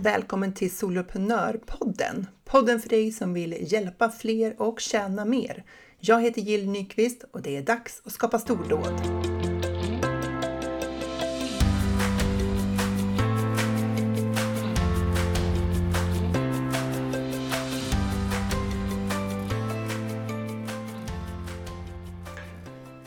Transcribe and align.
Välkommen 0.00 0.52
till 0.52 0.76
Soloprenörpodden! 0.76 2.26
Podden 2.44 2.80
för 2.80 2.88
dig 2.88 3.12
som 3.12 3.34
vill 3.34 3.72
hjälpa 3.72 4.10
fler 4.10 4.62
och 4.62 4.80
tjäna 4.80 5.24
mer. 5.24 5.64
Jag 6.00 6.22
heter 6.22 6.40
Jill 6.40 6.70
Nyqvist 6.70 7.24
och 7.30 7.42
det 7.42 7.56
är 7.56 7.62
dags 7.62 8.02
att 8.04 8.12
skapa 8.12 8.38
stordåd. 8.38 9.00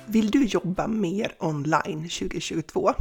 Vill 0.06 0.32
du 0.32 0.46
jobba 0.46 0.88
mer 0.88 1.36
online 1.40 2.10
2022? 2.10 2.94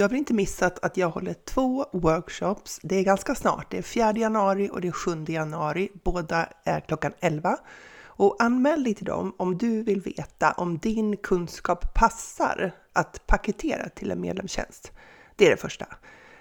Du 0.00 0.04
har 0.04 0.08
väl 0.08 0.18
inte 0.18 0.34
missat 0.34 0.84
att 0.84 0.96
jag 0.96 1.10
håller 1.10 1.34
två 1.34 1.86
workshops. 1.92 2.80
Det 2.82 2.96
är 2.96 3.02
ganska 3.02 3.34
snart. 3.34 3.70
Det 3.70 3.78
är 3.78 3.82
4 3.82 4.12
januari 4.12 4.70
och 4.72 4.80
det 4.80 4.88
är 4.88 4.92
7 4.92 5.24
januari. 5.28 5.88
Båda 6.04 6.48
är 6.64 6.80
klockan 6.80 7.12
11. 7.20 7.58
Och 8.02 8.36
anmäl 8.42 8.84
dig 8.84 8.94
till 8.94 9.04
dem 9.04 9.34
om 9.38 9.58
du 9.58 9.82
vill 9.82 10.00
veta 10.00 10.52
om 10.52 10.78
din 10.78 11.16
kunskap 11.16 11.94
passar 11.94 12.72
att 12.92 13.26
paketera 13.26 13.88
till 13.88 14.10
en 14.10 14.20
medlemstjänst. 14.20 14.92
Det 15.36 15.46
är 15.46 15.50
det 15.50 15.56
första. 15.56 15.86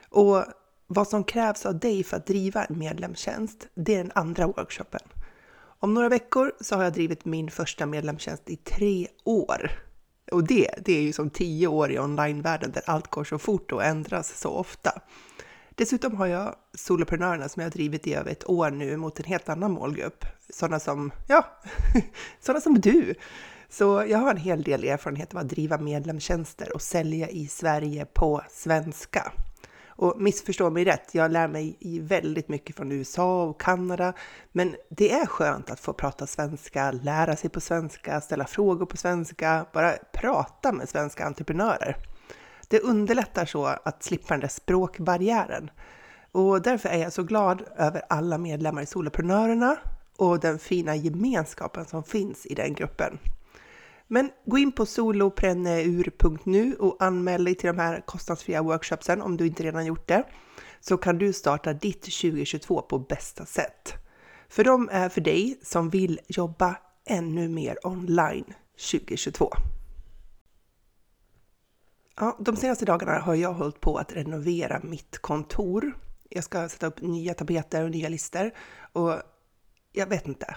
Och 0.09 0.43
vad 0.87 1.07
som 1.07 1.23
krävs 1.23 1.65
av 1.65 1.79
dig 1.79 2.03
för 2.03 2.17
att 2.17 2.25
driva 2.25 2.63
en 2.63 2.79
medlemstjänst, 2.79 3.67
det 3.75 3.93
är 3.93 3.97
den 3.97 4.11
andra 4.15 4.47
workshopen. 4.47 5.01
Om 5.79 5.93
några 5.93 6.09
veckor 6.09 6.51
så 6.61 6.75
har 6.75 6.83
jag 6.83 6.93
drivit 6.93 7.25
min 7.25 7.51
första 7.51 7.85
medlemstjänst 7.85 8.49
i 8.49 8.55
tre 8.55 9.07
år. 9.23 9.71
Och 10.31 10.43
det, 10.43 10.69
det 10.85 10.93
är 10.93 11.01
ju 11.01 11.13
som 11.13 11.29
tio 11.29 11.67
år 11.67 11.91
i 11.91 11.99
onlinevärlden 11.99 12.71
där 12.71 12.83
allt 12.85 13.07
går 13.07 13.23
så 13.23 13.39
fort 13.39 13.71
och 13.71 13.83
ändras 13.83 14.39
så 14.39 14.49
ofta. 14.49 15.01
Dessutom 15.69 16.15
har 16.15 16.27
jag 16.27 16.55
soloprenörerna 16.73 17.49
som 17.49 17.61
jag 17.61 17.65
har 17.65 17.71
drivit 17.71 18.07
i 18.07 18.13
över 18.13 18.31
ett 18.31 18.49
år 18.49 18.71
nu 18.71 18.97
mot 18.97 19.19
en 19.19 19.25
helt 19.25 19.49
annan 19.49 19.71
målgrupp. 19.71 20.25
Sådana 20.49 20.79
som, 20.79 21.11
ja, 21.27 21.45
sådana 22.39 22.61
som 22.61 22.81
du. 22.81 23.15
Så 23.69 24.05
jag 24.07 24.17
har 24.17 24.31
en 24.31 24.37
hel 24.37 24.63
del 24.63 24.83
erfarenhet 24.83 25.33
av 25.33 25.39
att 25.39 25.49
driva 25.49 25.77
medlemstjänster 25.77 26.73
och 26.73 26.81
sälja 26.81 27.29
i 27.29 27.47
Sverige 27.47 28.05
på 28.05 28.41
svenska. 28.49 29.31
Och 30.01 30.21
missförstå 30.21 30.69
mig 30.69 30.85
rätt, 30.85 31.15
jag 31.15 31.31
lär 31.31 31.47
mig 31.47 31.77
väldigt 32.01 32.49
mycket 32.49 32.75
från 32.75 32.91
USA 32.91 33.43
och 33.43 33.61
Kanada, 33.61 34.13
men 34.51 34.75
det 34.89 35.11
är 35.11 35.25
skönt 35.25 35.69
att 35.69 35.79
få 35.79 35.93
prata 35.93 36.27
svenska, 36.27 36.91
lära 36.91 37.35
sig 37.35 37.49
på 37.49 37.61
svenska, 37.61 38.21
ställa 38.21 38.45
frågor 38.45 38.85
på 38.85 38.97
svenska, 38.97 39.65
bara 39.73 39.93
prata 40.13 40.71
med 40.71 40.89
svenska 40.89 41.25
entreprenörer. 41.25 41.95
Det 42.67 42.79
underlättar 42.79 43.45
så 43.45 43.65
att 43.65 44.03
slippa 44.03 44.33
den 44.33 44.39
där 44.39 44.47
språkbarriären. 44.47 45.69
Och 46.31 46.61
därför 46.61 46.89
är 46.89 46.97
jag 46.97 47.13
så 47.13 47.23
glad 47.23 47.63
över 47.77 48.01
alla 48.09 48.37
medlemmar 48.37 48.81
i 48.81 48.85
Soloprenörerna 48.85 49.77
och 50.17 50.39
den 50.39 50.59
fina 50.59 50.95
gemenskapen 50.95 51.85
som 51.85 52.03
finns 52.03 52.45
i 52.45 52.53
den 52.55 52.73
gruppen. 52.73 53.19
Men 54.11 54.31
gå 54.45 54.57
in 54.57 54.71
på 54.71 54.85
solopreneur.nu 54.85 56.75
och 56.75 56.97
anmäl 56.99 57.43
dig 57.43 57.55
till 57.55 57.67
de 57.67 57.79
här 57.79 58.01
kostnadsfria 58.05 58.61
workshopsen 58.61 59.21
om 59.21 59.37
du 59.37 59.47
inte 59.47 59.63
redan 59.63 59.85
gjort 59.85 60.07
det. 60.07 60.23
Så 60.79 60.97
kan 60.97 61.17
du 61.17 61.33
starta 61.33 61.73
ditt 61.73 62.01
2022 62.01 62.81
på 62.81 62.99
bästa 62.99 63.45
sätt. 63.45 63.93
För 64.49 64.63
de 64.63 64.89
är 64.91 65.09
för 65.09 65.21
dig 65.21 65.59
som 65.63 65.89
vill 65.89 66.19
jobba 66.27 66.77
ännu 67.05 67.49
mer 67.49 67.87
online 67.87 68.53
2022. 68.91 69.53
Ja, 72.15 72.37
de 72.39 72.55
senaste 72.55 72.85
dagarna 72.85 73.19
har 73.19 73.35
jag 73.35 73.53
hållit 73.53 73.81
på 73.81 73.97
att 73.97 74.13
renovera 74.13 74.79
mitt 74.83 75.17
kontor. 75.17 75.97
Jag 76.29 76.43
ska 76.43 76.69
sätta 76.69 76.87
upp 76.87 77.01
nya 77.01 77.33
tapeter 77.33 77.83
och 77.83 77.91
nya 77.91 78.09
lister 78.09 78.53
och 78.93 79.13
jag 79.91 80.07
vet 80.07 80.27
inte. 80.27 80.55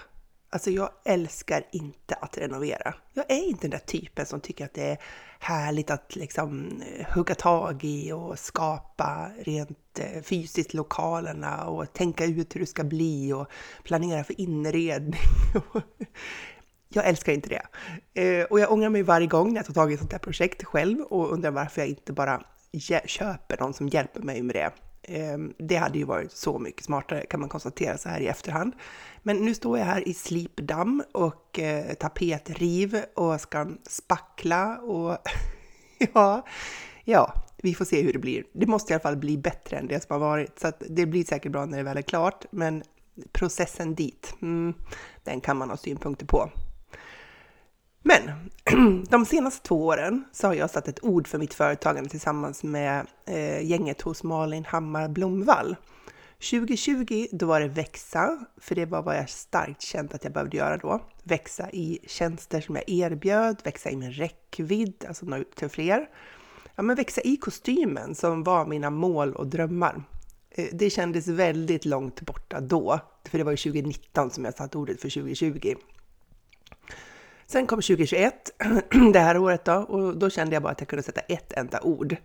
Alltså 0.53 0.71
jag 0.71 0.89
älskar 1.05 1.63
inte 1.71 2.15
att 2.15 2.37
renovera. 2.37 2.93
Jag 3.13 3.31
är 3.31 3.43
inte 3.43 3.61
den 3.61 3.71
där 3.71 3.77
typen 3.77 4.25
som 4.25 4.41
tycker 4.41 4.65
att 4.65 4.73
det 4.73 4.89
är 4.89 4.97
härligt 5.39 5.91
att 5.91 6.15
liksom 6.15 6.81
hugga 7.13 7.35
tag 7.35 7.83
i 7.83 8.11
och 8.11 8.39
skapa 8.39 9.31
rent 9.39 9.99
eh, 9.99 10.21
fysiskt 10.21 10.73
lokalerna 10.73 11.65
och 11.65 11.93
tänka 11.93 12.25
ut 12.25 12.55
hur 12.55 12.59
det 12.59 12.65
ska 12.65 12.83
bli 12.83 13.33
och 13.33 13.47
planera 13.83 14.23
för 14.23 14.41
inredning. 14.41 15.19
jag 16.89 17.07
älskar 17.07 17.33
inte 17.33 17.49
det. 17.49 17.65
Eh, 18.21 18.45
och 18.45 18.59
jag 18.59 18.71
ångrar 18.71 18.89
mig 18.89 19.03
varje 19.03 19.27
gång 19.27 19.49
när 19.49 19.55
jag 19.55 19.65
tar 19.65 19.73
tag 19.73 19.91
i 19.91 19.93
ett 19.93 19.99
sånt 19.99 20.11
här 20.11 20.19
projekt 20.19 20.63
själv 20.63 21.01
och 21.01 21.31
undrar 21.31 21.51
varför 21.51 21.81
jag 21.81 21.89
inte 21.89 22.13
bara 22.13 22.43
köper 23.05 23.57
någon 23.59 23.73
som 23.73 23.89
hjälper 23.89 24.21
mig 24.21 24.41
med 24.41 24.55
det. 24.55 24.71
Ehm, 25.03 25.53
det 25.57 25.75
hade 25.75 25.97
ju 25.97 26.03
varit 26.03 26.31
så 26.31 26.59
mycket 26.59 26.83
smartare 26.83 27.25
kan 27.25 27.39
man 27.39 27.49
konstatera 27.49 27.97
så 27.97 28.09
här 28.09 28.19
i 28.19 28.27
efterhand. 28.27 28.73
Men 29.23 29.37
nu 29.37 29.53
står 29.53 29.77
jag 29.77 29.85
här 29.85 30.07
i 30.07 30.13
slipdamm 30.13 31.03
och 31.11 31.59
eh, 31.59 31.93
tapetriv 31.93 33.03
och 33.15 33.41
ska 33.41 33.67
spackla 33.87 34.77
och 34.77 35.17
ja, 36.13 36.45
ja, 37.03 37.33
vi 37.57 37.75
får 37.75 37.85
se 37.85 38.01
hur 38.01 38.13
det 38.13 38.19
blir. 38.19 38.43
Det 38.53 38.67
måste 38.67 38.93
i 38.93 38.95
alla 38.95 39.01
fall 39.01 39.17
bli 39.17 39.37
bättre 39.37 39.77
än 39.77 39.87
det 39.87 40.03
som 40.03 40.13
har 40.13 40.19
varit, 40.19 40.59
så 40.59 40.67
att 40.67 40.83
det 40.89 41.05
blir 41.05 41.23
säkert 41.23 41.51
bra 41.51 41.65
när 41.65 41.77
det 41.77 41.83
väl 41.83 41.97
är 41.97 42.01
klart. 42.01 42.45
Men 42.51 42.83
processen 43.31 43.95
dit, 43.95 44.35
mm, 44.41 44.73
den 45.23 45.41
kan 45.41 45.57
man 45.57 45.69
ha 45.69 45.77
synpunkter 45.77 46.25
på. 46.25 46.49
Men 48.03 48.31
de 49.09 49.25
senaste 49.25 49.67
två 49.67 49.85
åren 49.85 50.25
så 50.31 50.47
har 50.47 50.53
jag 50.53 50.69
satt 50.69 50.87
ett 50.87 51.03
ord 51.03 51.27
för 51.27 51.37
mitt 51.37 51.53
företagande 51.53 52.09
tillsammans 52.09 52.63
med 52.63 53.07
eh, 53.25 53.65
gänget 53.65 54.01
hos 54.01 54.23
Malin 54.23 54.65
Hammar 54.65 55.07
Blomvall. 55.09 55.75
2020 56.51 57.27
då 57.31 57.45
var 57.45 57.59
det 57.59 57.67
växa, 57.67 58.45
för 58.57 58.75
det 58.75 58.85
var 58.85 59.01
vad 59.01 59.17
jag 59.17 59.29
starkt 59.29 59.81
känt 59.81 60.13
att 60.13 60.23
jag 60.23 60.33
behövde 60.33 60.57
göra 60.57 60.77
då. 60.77 61.01
Växa 61.23 61.71
i 61.71 61.99
tjänster 62.07 62.61
som 62.61 62.75
jag 62.75 62.89
erbjöd, 62.89 63.61
växa 63.63 63.89
i 63.91 63.95
min 63.95 64.11
räckvidd, 64.11 65.05
alltså 65.07 65.25
nå 65.25 65.37
ut 65.37 65.55
till 65.55 65.69
fler. 65.69 66.09
Ja, 66.75 66.83
men 66.83 66.95
växa 66.95 67.21
i 67.21 67.37
kostymen 67.37 68.15
som 68.15 68.43
var 68.43 68.65
mina 68.65 68.89
mål 68.89 69.35
och 69.35 69.47
drömmar. 69.47 70.03
Eh, 70.51 70.67
det 70.71 70.89
kändes 70.89 71.27
väldigt 71.27 71.85
långt 71.85 72.21
borta 72.21 72.59
då, 72.59 72.99
för 73.25 73.37
det 73.37 73.43
var 73.43 73.51
ju 73.51 73.57
2019 73.57 74.29
som 74.29 74.45
jag 74.45 74.53
satt 74.53 74.75
ordet 74.75 75.01
för 75.01 75.09
2020. 75.09 75.75
Sen 77.47 77.67
kom 77.67 77.81
2021, 77.81 78.51
det 79.13 79.19
här 79.19 79.37
året 79.37 79.65
då, 79.65 79.73
och 79.73 80.17
då 80.17 80.29
kände 80.29 80.55
jag 80.55 80.63
bara 80.63 80.71
att 80.71 80.81
jag 80.81 80.87
kunde 80.87 81.03
sätta 81.03 81.21
ett 81.21 81.53
enda 81.53 81.81
ord. 81.81 82.15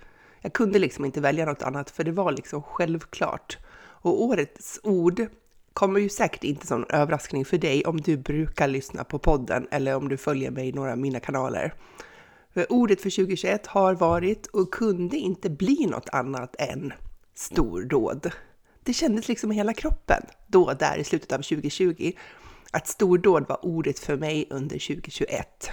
Jag 0.41 0.53
kunde 0.53 0.79
liksom 0.79 1.05
inte 1.05 1.21
välja 1.21 1.45
något 1.45 1.63
annat, 1.63 1.91
för 1.91 2.05
det 2.05 2.13
var 2.13 2.33
liksom 2.33 2.63
självklart. 2.63 3.59
Och 4.01 4.23
årets 4.23 4.81
ord 4.83 5.27
kommer 5.73 6.01
ju 6.01 6.09
säkert 6.09 6.45
inte 6.45 6.67
som 6.67 6.83
en 6.83 7.01
överraskning 7.01 7.45
för 7.45 7.59
dig 7.59 7.85
om 7.85 8.01
du 8.01 8.17
brukar 8.17 8.69
lyssna 8.69 9.05
på 9.05 9.19
podden 9.19 9.69
eller 9.71 9.97
om 9.97 10.09
du 10.09 10.17
följer 10.17 10.51
mig 10.51 10.69
i 10.69 10.73
några 10.73 10.93
av 10.93 10.99
mina 10.99 11.21
kanaler. 11.21 11.75
För 12.55 12.73
ordet 12.73 13.03
för 13.03 13.11
2021 13.11 13.67
har 13.67 13.95
varit 13.95 14.47
och 14.47 14.75
kunde 14.75 15.17
inte 15.17 15.51
bli 15.51 15.87
något 15.87 16.09
annat 16.09 16.57
än 16.59 16.93
stordåd. 17.35 18.31
Det 18.85 18.93
kändes 18.93 19.29
liksom 19.29 19.53
i 19.53 19.55
hela 19.55 19.73
kroppen 19.73 20.23
då 20.47 20.73
där 20.73 20.99
i 20.99 21.05
slutet 21.05 21.33
av 21.33 21.37
2020 21.37 22.13
att 22.73 22.89
stordåd 22.89 23.49
var 23.49 23.65
ordet 23.65 23.99
för 23.99 24.17
mig 24.17 24.47
under 24.51 24.79
2021. 24.79 25.71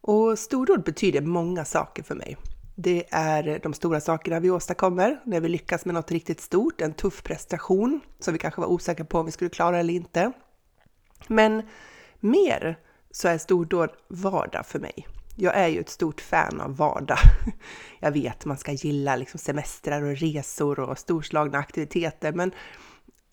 Och 0.00 0.38
stordåd 0.38 0.82
betyder 0.82 1.20
många 1.20 1.64
saker 1.64 2.02
för 2.02 2.14
mig. 2.14 2.36
Det 2.74 3.04
är 3.10 3.60
de 3.62 3.72
stora 3.72 4.00
sakerna 4.00 4.40
vi 4.40 4.50
åstadkommer 4.50 5.20
när 5.24 5.40
vi 5.40 5.48
lyckas 5.48 5.84
med 5.84 5.94
något 5.94 6.10
riktigt 6.10 6.40
stort, 6.40 6.80
en 6.80 6.94
tuff 6.94 7.22
prestation 7.22 8.00
som 8.18 8.32
vi 8.32 8.38
kanske 8.38 8.60
var 8.60 8.68
osäkra 8.68 9.04
på 9.04 9.18
om 9.18 9.26
vi 9.26 9.32
skulle 9.32 9.50
klara 9.50 9.78
eller 9.78 9.94
inte. 9.94 10.32
Men 11.26 11.62
mer 12.20 12.78
så 13.10 13.28
är 13.28 13.38
stordåd 13.38 13.90
vardag 14.08 14.66
för 14.66 14.78
mig. 14.78 15.06
Jag 15.36 15.56
är 15.56 15.68
ju 15.68 15.80
ett 15.80 15.88
stort 15.88 16.20
fan 16.20 16.60
av 16.60 16.76
vardag. 16.76 17.18
Jag 18.00 18.12
vet 18.12 18.44
man 18.44 18.58
ska 18.58 18.72
gilla 18.72 19.16
liksom 19.16 19.38
semestrar 19.38 20.02
och 20.02 20.16
resor 20.16 20.80
och 20.80 20.98
storslagna 20.98 21.58
aktiviteter, 21.58 22.32
men 22.32 22.52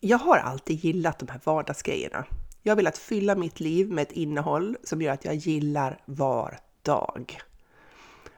jag 0.00 0.18
har 0.18 0.36
alltid 0.36 0.84
gillat 0.84 1.18
de 1.18 1.28
här 1.28 1.40
vardagsgrejerna. 1.44 2.24
Jag 2.62 2.76
vill 2.76 2.86
att 2.86 2.98
fylla 2.98 3.34
mitt 3.34 3.60
liv 3.60 3.90
med 3.90 4.02
ett 4.02 4.12
innehåll 4.12 4.76
som 4.84 5.02
gör 5.02 5.12
att 5.12 5.24
jag 5.24 5.34
gillar 5.34 6.00
var 6.04 6.58
dag. 6.82 7.40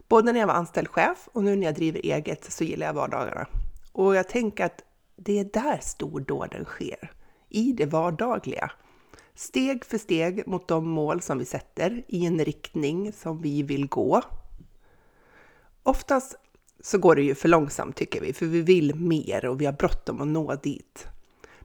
Både 0.08 0.32
när 0.32 0.40
jag 0.40 0.46
var 0.46 0.54
anställd 0.54 0.88
chef 0.88 1.28
och 1.32 1.44
nu 1.44 1.56
när 1.56 1.66
jag 1.66 1.74
driver 1.74 2.00
eget 2.00 2.52
så 2.52 2.64
gillar 2.64 2.86
jag 2.86 2.94
vardagarna. 2.94 3.46
Och 3.92 4.16
jag 4.16 4.28
tänker 4.28 4.64
att 4.64 4.82
det 5.16 5.38
är 5.38 5.44
där 5.44 5.78
stordåden 5.82 6.64
sker, 6.64 7.12
i 7.48 7.72
det 7.72 7.86
vardagliga. 7.86 8.70
Steg 9.34 9.84
för 9.84 9.98
steg 9.98 10.46
mot 10.46 10.68
de 10.68 10.88
mål 10.88 11.22
som 11.22 11.38
vi 11.38 11.44
sätter 11.44 12.02
i 12.08 12.26
en 12.26 12.44
riktning 12.44 13.12
som 13.12 13.42
vi 13.42 13.62
vill 13.62 13.88
gå. 13.88 14.22
Oftast 15.82 16.36
så 16.80 16.98
går 16.98 17.16
det 17.16 17.22
ju 17.22 17.34
för 17.34 17.48
långsamt 17.48 17.96
tycker 17.96 18.20
vi, 18.20 18.32
för 18.32 18.46
vi 18.46 18.60
vill 18.62 18.94
mer 18.94 19.44
och 19.44 19.60
vi 19.60 19.66
har 19.66 19.72
bråttom 19.72 20.20
att 20.20 20.28
nå 20.28 20.54
dit. 20.54 21.06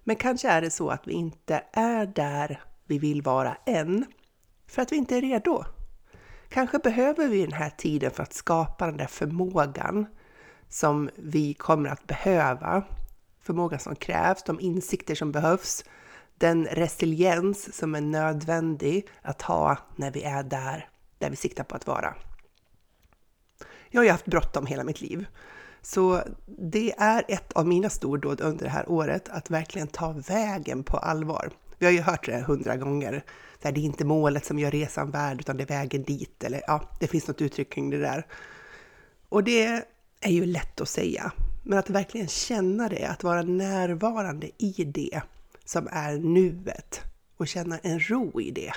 Men 0.07 0.15
kanske 0.15 0.49
är 0.49 0.61
det 0.61 0.69
så 0.69 0.89
att 0.89 1.07
vi 1.07 1.13
inte 1.13 1.63
är 1.73 2.05
där 2.05 2.63
vi 2.85 2.99
vill 2.99 3.21
vara 3.21 3.57
än, 3.65 4.05
för 4.67 4.81
att 4.81 4.91
vi 4.91 4.95
inte 4.95 5.17
är 5.17 5.21
redo. 5.21 5.63
Kanske 6.49 6.79
behöver 6.79 7.27
vi 7.27 7.41
den 7.41 7.53
här 7.53 7.69
tiden 7.69 8.11
för 8.11 8.23
att 8.23 8.33
skapa 8.33 8.85
den 8.85 8.97
där 8.97 9.07
förmågan 9.07 10.05
som 10.69 11.09
vi 11.15 11.53
kommer 11.53 11.89
att 11.89 12.07
behöva 12.07 12.83
förmågan 13.41 13.79
som 13.79 13.95
krävs, 13.95 14.43
de 14.43 14.59
insikter 14.59 15.15
som 15.15 15.31
behövs, 15.31 15.85
den 16.35 16.65
resiliens 16.65 17.77
som 17.77 17.95
är 17.95 18.01
nödvändig 18.01 19.07
att 19.21 19.41
ha 19.41 19.77
när 19.95 20.11
vi 20.11 20.23
är 20.23 20.43
där, 20.43 20.89
där 21.17 21.29
vi 21.29 21.35
siktar 21.35 21.63
på 21.63 21.75
att 21.75 21.87
vara. 21.87 22.15
Jag 23.89 23.99
har 23.99 24.05
ju 24.05 24.11
haft 24.11 24.25
bråttom 24.25 24.65
hela 24.65 24.83
mitt 24.83 25.01
liv. 25.01 25.25
Så 25.85 26.21
det 26.45 26.93
är 26.97 27.23
ett 27.27 27.53
av 27.53 27.67
mina 27.67 27.89
stordåd 27.89 28.41
under 28.41 28.65
det 28.65 28.71
här 28.71 28.89
året, 28.89 29.29
att 29.29 29.49
verkligen 29.49 29.87
ta 29.87 30.11
vägen 30.11 30.83
på 30.83 30.97
allvar. 30.97 31.51
Vi 31.77 31.85
har 31.85 31.93
ju 31.93 32.01
hört 32.01 32.25
det 32.25 32.41
hundra 32.41 32.77
gånger. 32.77 33.23
Det 33.61 33.67
är 33.67 33.77
inte 33.77 34.05
målet 34.05 34.45
som 34.45 34.59
gör 34.59 34.71
resan 34.71 35.11
värd, 35.11 35.39
utan 35.39 35.57
det 35.57 35.63
är 35.63 35.67
vägen 35.67 36.03
dit. 36.03 36.43
Eller 36.43 36.61
ja, 36.67 36.89
det 36.99 37.07
finns 37.07 37.27
något 37.27 37.41
uttryck 37.41 37.73
kring 37.73 37.89
det 37.89 37.97
där. 37.97 38.27
Och 39.29 39.43
det 39.43 39.83
är 40.19 40.31
ju 40.31 40.45
lätt 40.45 40.81
att 40.81 40.89
säga, 40.89 41.31
men 41.63 41.79
att 41.79 41.89
verkligen 41.89 42.27
känna 42.27 42.89
det, 42.89 43.05
att 43.05 43.23
vara 43.23 43.41
närvarande 43.41 44.49
i 44.57 44.83
det 44.83 45.21
som 45.65 45.87
är 45.91 46.17
nuet 46.17 47.01
och 47.37 47.47
känna 47.47 47.77
en 47.77 47.99
ro 47.99 48.41
i 48.41 48.51
det, 48.51 48.71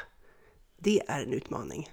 det 0.78 1.02
är 1.08 1.22
en 1.22 1.32
utmaning. 1.32 1.90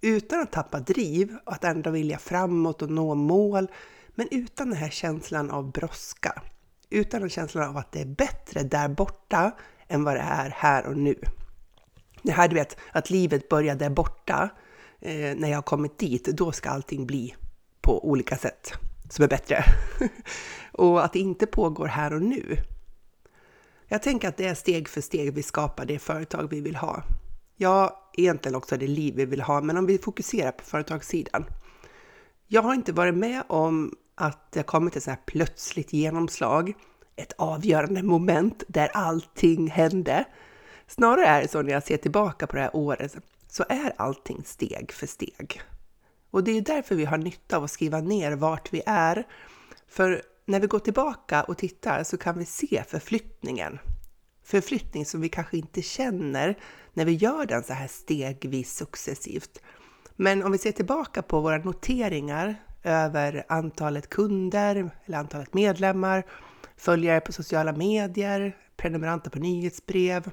Utan 0.00 0.40
att 0.40 0.52
tappa 0.52 0.80
driv 0.80 1.36
och 1.44 1.52
att 1.52 1.64
ändå 1.64 1.90
vilja 1.90 2.18
framåt 2.18 2.82
och 2.82 2.90
nå 2.90 3.14
mål, 3.14 3.68
men 4.14 4.28
utan 4.30 4.68
den 4.68 4.78
här 4.78 4.90
känslan 4.90 5.50
av 5.50 5.72
brådska. 5.72 6.42
Utan 6.90 7.20
den 7.20 7.30
känslan 7.30 7.68
av 7.68 7.76
att 7.76 7.92
det 7.92 8.00
är 8.00 8.06
bättre 8.06 8.62
där 8.62 8.88
borta 8.88 9.52
än 9.88 10.04
vad 10.04 10.14
det 10.14 10.20
är 10.20 10.50
här 10.50 10.86
och 10.86 10.96
nu. 10.96 11.14
Det 12.22 12.32
här 12.32 12.48
du 12.48 12.54
vet, 12.54 12.76
att 12.92 13.10
livet 13.10 13.48
börjar 13.48 13.74
där 13.74 13.90
borta, 13.90 14.48
eh, 15.00 15.36
när 15.36 15.48
jag 15.48 15.56
har 15.56 15.62
kommit 15.62 15.98
dit, 15.98 16.24
då 16.24 16.52
ska 16.52 16.70
allting 16.70 17.06
bli 17.06 17.34
på 17.80 18.08
olika 18.08 18.36
sätt 18.36 18.72
som 19.10 19.24
är 19.24 19.28
bättre. 19.28 19.64
och 20.72 21.04
att 21.04 21.12
det 21.12 21.18
inte 21.18 21.46
pågår 21.46 21.86
här 21.86 22.12
och 22.12 22.22
nu. 22.22 22.56
Jag 23.88 24.02
tänker 24.02 24.28
att 24.28 24.36
det 24.36 24.46
är 24.46 24.54
steg 24.54 24.88
för 24.88 25.00
steg 25.00 25.34
vi 25.34 25.42
skapar 25.42 25.84
det 25.84 25.98
företag 25.98 26.50
vi 26.50 26.60
vill 26.60 26.76
ha. 26.76 27.02
Ja, 27.56 28.10
egentligen 28.16 28.56
också 28.56 28.76
det 28.76 28.86
liv 28.86 29.14
vi 29.14 29.24
vill 29.24 29.40
ha, 29.40 29.60
men 29.60 29.76
om 29.76 29.86
vi 29.86 29.98
fokuserar 29.98 30.52
på 30.52 30.64
företagssidan. 30.64 31.44
Jag 32.46 32.62
har 32.62 32.74
inte 32.74 32.92
varit 32.92 33.14
med 33.14 33.42
om 33.46 33.94
att 34.14 34.52
det 34.52 34.58
har 34.58 34.64
kommit 34.64 34.96
ett 34.96 35.02
så 35.02 35.10
här 35.10 35.20
plötsligt 35.26 35.92
genomslag, 35.92 36.72
ett 37.16 37.32
avgörande 37.32 38.02
moment 38.02 38.62
där 38.68 38.90
allting 38.94 39.70
hände. 39.70 40.24
Snarare 40.86 41.26
är 41.26 41.42
det 41.42 41.48
så 41.48 41.62
när 41.62 41.72
jag 41.72 41.82
ser 41.82 41.96
tillbaka 41.96 42.46
på 42.46 42.56
det 42.56 42.62
här 42.62 42.76
året, 42.76 43.16
så 43.48 43.64
är 43.68 43.92
allting 43.96 44.42
steg 44.44 44.92
för 44.92 45.06
steg. 45.06 45.62
Och 46.30 46.44
det 46.44 46.50
är 46.50 46.60
därför 46.60 46.94
vi 46.94 47.04
har 47.04 47.18
nytta 47.18 47.56
av 47.56 47.64
att 47.64 47.70
skriva 47.70 48.00
ner 48.00 48.32
vart 48.32 48.72
vi 48.72 48.82
är. 48.86 49.26
För 49.88 50.22
när 50.46 50.60
vi 50.60 50.66
går 50.66 50.78
tillbaka 50.78 51.42
och 51.42 51.58
tittar 51.58 52.04
så 52.04 52.16
kan 52.16 52.38
vi 52.38 52.44
se 52.44 52.84
förflyttningen. 52.88 53.78
Förflyttning 54.44 55.06
som 55.06 55.20
vi 55.20 55.28
kanske 55.28 55.56
inte 55.56 55.82
känner 55.82 56.58
när 56.92 57.04
vi 57.04 57.12
gör 57.12 57.46
den 57.46 57.64
så 57.64 57.72
här 57.72 57.86
stegvis 57.86 58.76
successivt. 58.76 59.62
Men 60.16 60.42
om 60.42 60.52
vi 60.52 60.58
ser 60.58 60.72
tillbaka 60.72 61.22
på 61.22 61.40
våra 61.40 61.58
noteringar 61.58 62.56
över 62.84 63.44
antalet 63.48 64.10
kunder 64.10 64.90
eller 65.04 65.18
antalet 65.18 65.54
medlemmar, 65.54 66.24
följare 66.76 67.20
på 67.20 67.32
sociala 67.32 67.72
medier, 67.72 68.56
prenumeranter 68.76 69.30
på 69.30 69.38
nyhetsbrev 69.38 70.30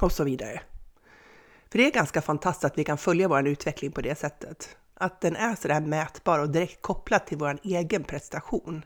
och 0.00 0.12
så 0.12 0.24
vidare. 0.24 0.60
För 1.70 1.78
det 1.78 1.86
är 1.86 1.90
ganska 1.90 2.22
fantastiskt 2.22 2.64
att 2.64 2.78
vi 2.78 2.84
kan 2.84 2.98
följa 2.98 3.28
vår 3.28 3.48
utveckling 3.48 3.92
på 3.92 4.00
det 4.00 4.18
sättet. 4.18 4.76
Att 4.94 5.20
den 5.20 5.36
är 5.36 5.54
så 5.54 5.68
där 5.68 5.80
mätbar 5.80 6.38
och 6.38 6.50
direkt 6.50 6.82
kopplad 6.82 7.26
till 7.26 7.38
vår 7.38 7.58
egen 7.62 8.04
prestation. 8.04 8.84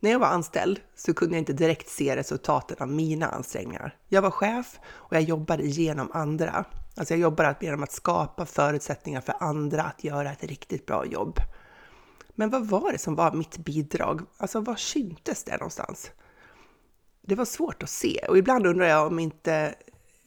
När 0.00 0.10
jag 0.10 0.18
var 0.18 0.26
anställd 0.26 0.80
så 0.96 1.14
kunde 1.14 1.34
jag 1.34 1.40
inte 1.40 1.52
direkt 1.52 1.88
se 1.88 2.16
resultaten 2.16 2.76
av 2.80 2.88
mina 2.88 3.26
ansträngningar. 3.26 3.96
Jag 4.08 4.22
var 4.22 4.30
chef 4.30 4.78
och 4.86 5.16
jag 5.16 5.22
jobbade 5.22 5.62
genom 5.62 6.10
andra. 6.12 6.64
Alltså 6.96 7.14
jag 7.14 7.20
jobbade 7.20 7.54
genom 7.60 7.82
att 7.82 7.92
skapa 7.92 8.46
förutsättningar 8.46 9.20
för 9.20 9.34
andra 9.40 9.82
att 9.82 10.04
göra 10.04 10.32
ett 10.32 10.44
riktigt 10.44 10.86
bra 10.86 11.06
jobb. 11.06 11.38
Men 12.34 12.50
vad 12.50 12.66
var 12.66 12.92
det 12.92 12.98
som 12.98 13.14
var 13.14 13.32
mitt 13.32 13.58
bidrag? 13.58 14.20
Alltså 14.38 14.60
var 14.60 14.76
syntes 14.76 15.44
det 15.44 15.52
någonstans? 15.52 16.10
Det 17.22 17.34
var 17.34 17.44
svårt 17.44 17.82
att 17.82 17.90
se 17.90 18.20
och 18.28 18.38
ibland 18.38 18.66
undrar 18.66 18.86
jag 18.86 19.06
om 19.06 19.18
inte 19.18 19.74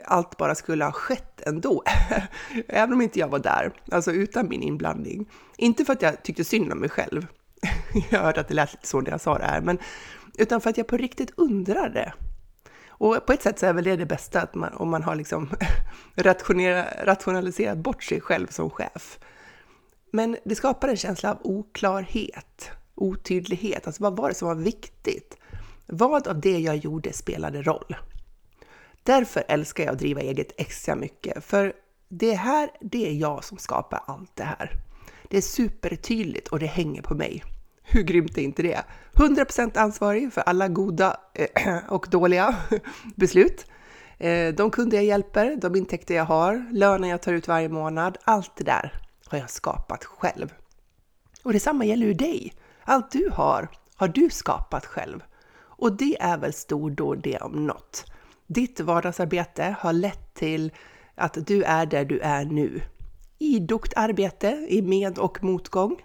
allt 0.05 0.37
bara 0.37 0.55
skulle 0.55 0.85
ha 0.85 0.91
skett 0.91 1.41
ändå. 1.41 1.83
Även 2.67 2.93
om 2.93 3.01
inte 3.01 3.19
jag 3.19 3.27
var 3.27 3.39
där, 3.39 3.73
alltså 3.91 4.11
utan 4.11 4.49
min 4.49 4.61
inblandning. 4.61 5.29
Inte 5.57 5.85
för 5.85 5.93
att 5.93 6.01
jag 6.01 6.23
tyckte 6.23 6.43
synd 6.43 6.71
om 6.71 6.79
mig 6.79 6.89
själv. 6.89 7.27
jag 8.09 8.19
hörde 8.19 8.39
att 8.39 8.47
det 8.47 8.53
lät 8.53 8.73
lite 8.73 8.87
så 8.87 9.01
när 9.01 9.11
jag 9.11 9.21
sa 9.21 9.37
det 9.37 9.45
här, 9.45 9.61
men 9.61 9.79
utan 10.37 10.61
för 10.61 10.69
att 10.69 10.77
jag 10.77 10.87
på 10.87 10.97
riktigt 10.97 11.31
undrade. 11.37 12.13
Och 12.87 13.25
på 13.25 13.33
ett 13.33 13.41
sätt 13.41 13.59
så 13.59 13.65
är 13.65 13.73
väl 13.73 13.83
det 13.83 13.95
det 13.95 14.05
bästa, 14.05 14.41
att 14.41 14.55
man, 14.55 14.73
om 14.73 14.89
man 14.89 15.03
har 15.03 15.15
liksom 15.15 15.49
rationaliserat 17.03 17.77
bort 17.77 18.03
sig 18.03 18.21
själv 18.21 18.47
som 18.47 18.69
chef. 18.69 19.19
Men 20.11 20.37
det 20.43 20.55
skapar 20.55 20.87
en 20.87 20.97
känsla 20.97 21.31
av 21.31 21.37
oklarhet, 21.43 22.71
otydlighet. 22.95 23.87
Alltså 23.87 24.03
vad 24.03 24.17
var 24.17 24.29
det 24.29 24.35
som 24.35 24.47
var 24.47 24.55
viktigt? 24.55 25.37
Vad 25.85 26.27
av 26.27 26.41
det 26.41 26.59
jag 26.59 26.75
gjorde 26.75 27.13
spelade 27.13 27.61
roll? 27.61 27.95
Därför 29.03 29.43
älskar 29.47 29.83
jag 29.83 29.93
att 29.93 29.99
driva 29.99 30.21
eget 30.21 30.51
extra 30.57 30.95
mycket, 30.95 31.43
för 31.43 31.73
det 32.09 32.33
här, 32.33 32.69
det 32.81 33.07
är 33.07 33.13
jag 33.13 33.43
som 33.43 33.57
skapar 33.57 33.99
allt 34.05 34.35
det 34.35 34.43
här. 34.43 34.71
Det 35.29 35.37
är 35.37 35.41
supertydligt 35.41 36.47
och 36.47 36.59
det 36.59 36.65
hänger 36.65 37.01
på 37.01 37.15
mig. 37.15 37.43
Hur 37.83 38.03
grymt 38.03 38.37
är 38.37 38.41
inte 38.41 38.61
det? 38.61 38.83
100% 39.13 39.77
ansvarig 39.77 40.33
för 40.33 40.41
alla 40.41 40.67
goda 40.67 41.17
eh, 41.33 41.77
och 41.89 42.07
dåliga 42.11 42.55
beslut. 43.15 43.65
Eh, 44.17 44.53
de 44.53 44.71
kunder 44.71 44.97
jag 44.97 45.05
hjälper, 45.05 45.55
de 45.55 45.75
intäkter 45.75 46.15
jag 46.15 46.25
har, 46.25 46.65
lönen 46.71 47.09
jag 47.09 47.21
tar 47.21 47.33
ut 47.33 47.47
varje 47.47 47.69
månad, 47.69 48.17
allt 48.23 48.51
det 48.55 48.63
där 48.63 49.06
har 49.29 49.37
jag 49.37 49.49
skapat 49.49 50.05
själv. 50.05 50.53
Och 51.43 51.53
detsamma 51.53 51.85
gäller 51.85 52.07
ju 52.07 52.13
dig. 52.13 52.53
Allt 52.83 53.11
du 53.11 53.29
har, 53.33 53.69
har 53.95 54.07
du 54.07 54.29
skapat 54.29 54.85
själv. 54.85 55.23
Och 55.59 55.97
det 55.97 56.17
är 56.21 56.37
väl 56.37 56.53
stordåd 56.53 57.21
det 57.23 57.37
om 57.37 57.67
något. 57.67 58.05
Ditt 58.47 58.79
vardagsarbete 58.79 59.75
har 59.79 59.93
lett 59.93 60.33
till 60.33 60.71
att 61.15 61.47
du 61.47 61.63
är 61.63 61.85
där 61.85 62.05
du 62.05 62.19
är 62.19 62.45
nu. 62.45 62.81
Idogt 63.37 63.93
arbete 63.95 64.67
i 64.69 64.81
med 64.81 65.19
och 65.19 65.43
motgång. 65.43 66.01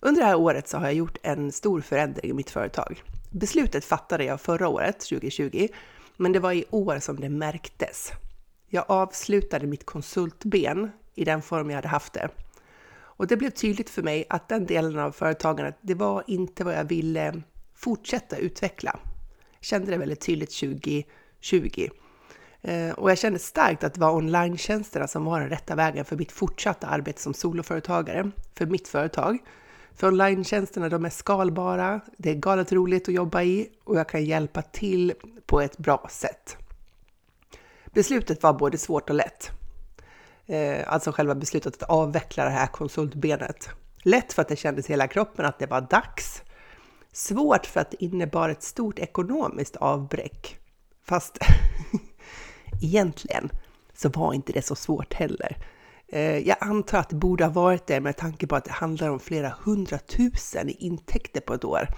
Under 0.00 0.20
det 0.20 0.26
här 0.26 0.36
året 0.36 0.68
så 0.68 0.78
har 0.78 0.84
jag 0.84 0.94
gjort 0.94 1.18
en 1.22 1.52
stor 1.52 1.80
förändring 1.80 2.30
i 2.30 2.34
mitt 2.34 2.50
företag. 2.50 3.02
Beslutet 3.30 3.84
fattade 3.84 4.24
jag 4.24 4.40
förra 4.40 4.68
året, 4.68 5.00
2020, 5.00 5.68
men 6.16 6.32
det 6.32 6.40
var 6.40 6.52
i 6.52 6.64
år 6.70 6.98
som 6.98 7.20
det 7.20 7.28
märktes. 7.28 8.12
Jag 8.68 8.84
avslutade 8.88 9.66
mitt 9.66 9.86
konsultben 9.86 10.90
i 11.16 11.24
den 11.24 11.42
form 11.42 11.70
jag 11.70 11.76
hade 11.76 11.88
haft 11.88 12.12
det. 12.12 12.28
Och 13.16 13.26
det 13.26 13.36
blev 13.36 13.50
tydligt 13.50 13.90
för 13.90 14.02
mig 14.02 14.26
att 14.28 14.48
den 14.48 14.66
delen 14.66 14.98
av 14.98 15.12
företagandet, 15.12 15.76
det 15.80 15.94
var 15.94 16.24
inte 16.26 16.64
vad 16.64 16.74
jag 16.74 16.84
ville 16.84 17.42
fortsätta 17.74 18.36
utveckla. 18.36 18.98
Jag 19.58 19.64
kände 19.64 19.90
det 19.90 19.96
väldigt 19.96 20.20
tydligt 20.20 20.60
2020. 20.60 21.88
Eh, 22.62 22.90
och 22.90 23.10
jag 23.10 23.18
kände 23.18 23.38
starkt 23.38 23.84
att 23.84 23.94
det 23.94 24.00
var 24.00 24.14
online 24.14 24.58
som 25.06 25.24
var 25.24 25.40
den 25.40 25.48
rätta 25.48 25.74
vägen 25.74 26.04
för 26.04 26.16
mitt 26.16 26.32
fortsatta 26.32 26.86
arbete 26.86 27.22
som 27.22 27.34
soloföretagare, 27.34 28.30
för 28.54 28.66
mitt 28.66 28.88
företag. 28.88 29.38
För 29.94 30.08
online 30.08 30.44
de 30.90 31.04
är 31.04 31.10
skalbara, 31.10 32.00
det 32.16 32.30
är 32.30 32.34
galet 32.34 32.72
roligt 32.72 33.08
att 33.08 33.14
jobba 33.14 33.42
i 33.42 33.68
och 33.84 33.98
jag 33.98 34.08
kan 34.08 34.24
hjälpa 34.24 34.62
till 34.62 35.12
på 35.46 35.60
ett 35.60 35.78
bra 35.78 36.08
sätt. 36.10 36.56
Beslutet 37.86 38.42
var 38.42 38.52
både 38.52 38.78
svårt 38.78 39.10
och 39.10 39.16
lätt. 39.16 39.50
Eh, 40.46 40.92
alltså 40.92 41.12
själva 41.12 41.34
beslutet 41.34 41.82
att 41.82 41.90
avveckla 41.90 42.44
det 42.44 42.50
här 42.50 42.66
konsultbenet. 42.66 43.68
Lätt 44.02 44.32
för 44.32 44.42
att 44.42 44.48
det 44.48 44.56
kändes 44.56 44.88
i 44.88 44.92
hela 44.92 45.08
kroppen 45.08 45.46
att 45.46 45.58
det 45.58 45.66
var 45.66 45.80
dags. 45.80 46.42
Svårt 47.12 47.66
för 47.66 47.80
att 47.80 47.90
det 47.90 48.04
innebar 48.04 48.48
ett 48.48 48.62
stort 48.62 48.98
ekonomiskt 48.98 49.76
avbräck. 49.76 50.58
Fast 51.04 51.38
egentligen 52.82 53.50
så 53.94 54.08
var 54.08 54.34
inte 54.34 54.52
det 54.52 54.62
så 54.62 54.74
svårt 54.74 55.14
heller. 55.14 55.56
Eh, 56.08 56.38
jag 56.38 56.56
antar 56.60 56.98
att 56.98 57.08
det 57.08 57.16
borde 57.16 57.44
ha 57.44 57.52
varit 57.52 57.86
det 57.86 58.00
med 58.00 58.16
tanke 58.16 58.46
på 58.46 58.56
att 58.56 58.64
det 58.64 58.72
handlar 58.72 59.10
om 59.10 59.20
flera 59.20 59.54
hundratusen 59.64 60.68
i 60.68 60.72
intäkter 60.72 61.40
på 61.40 61.54
ett 61.54 61.64
år. 61.64 61.88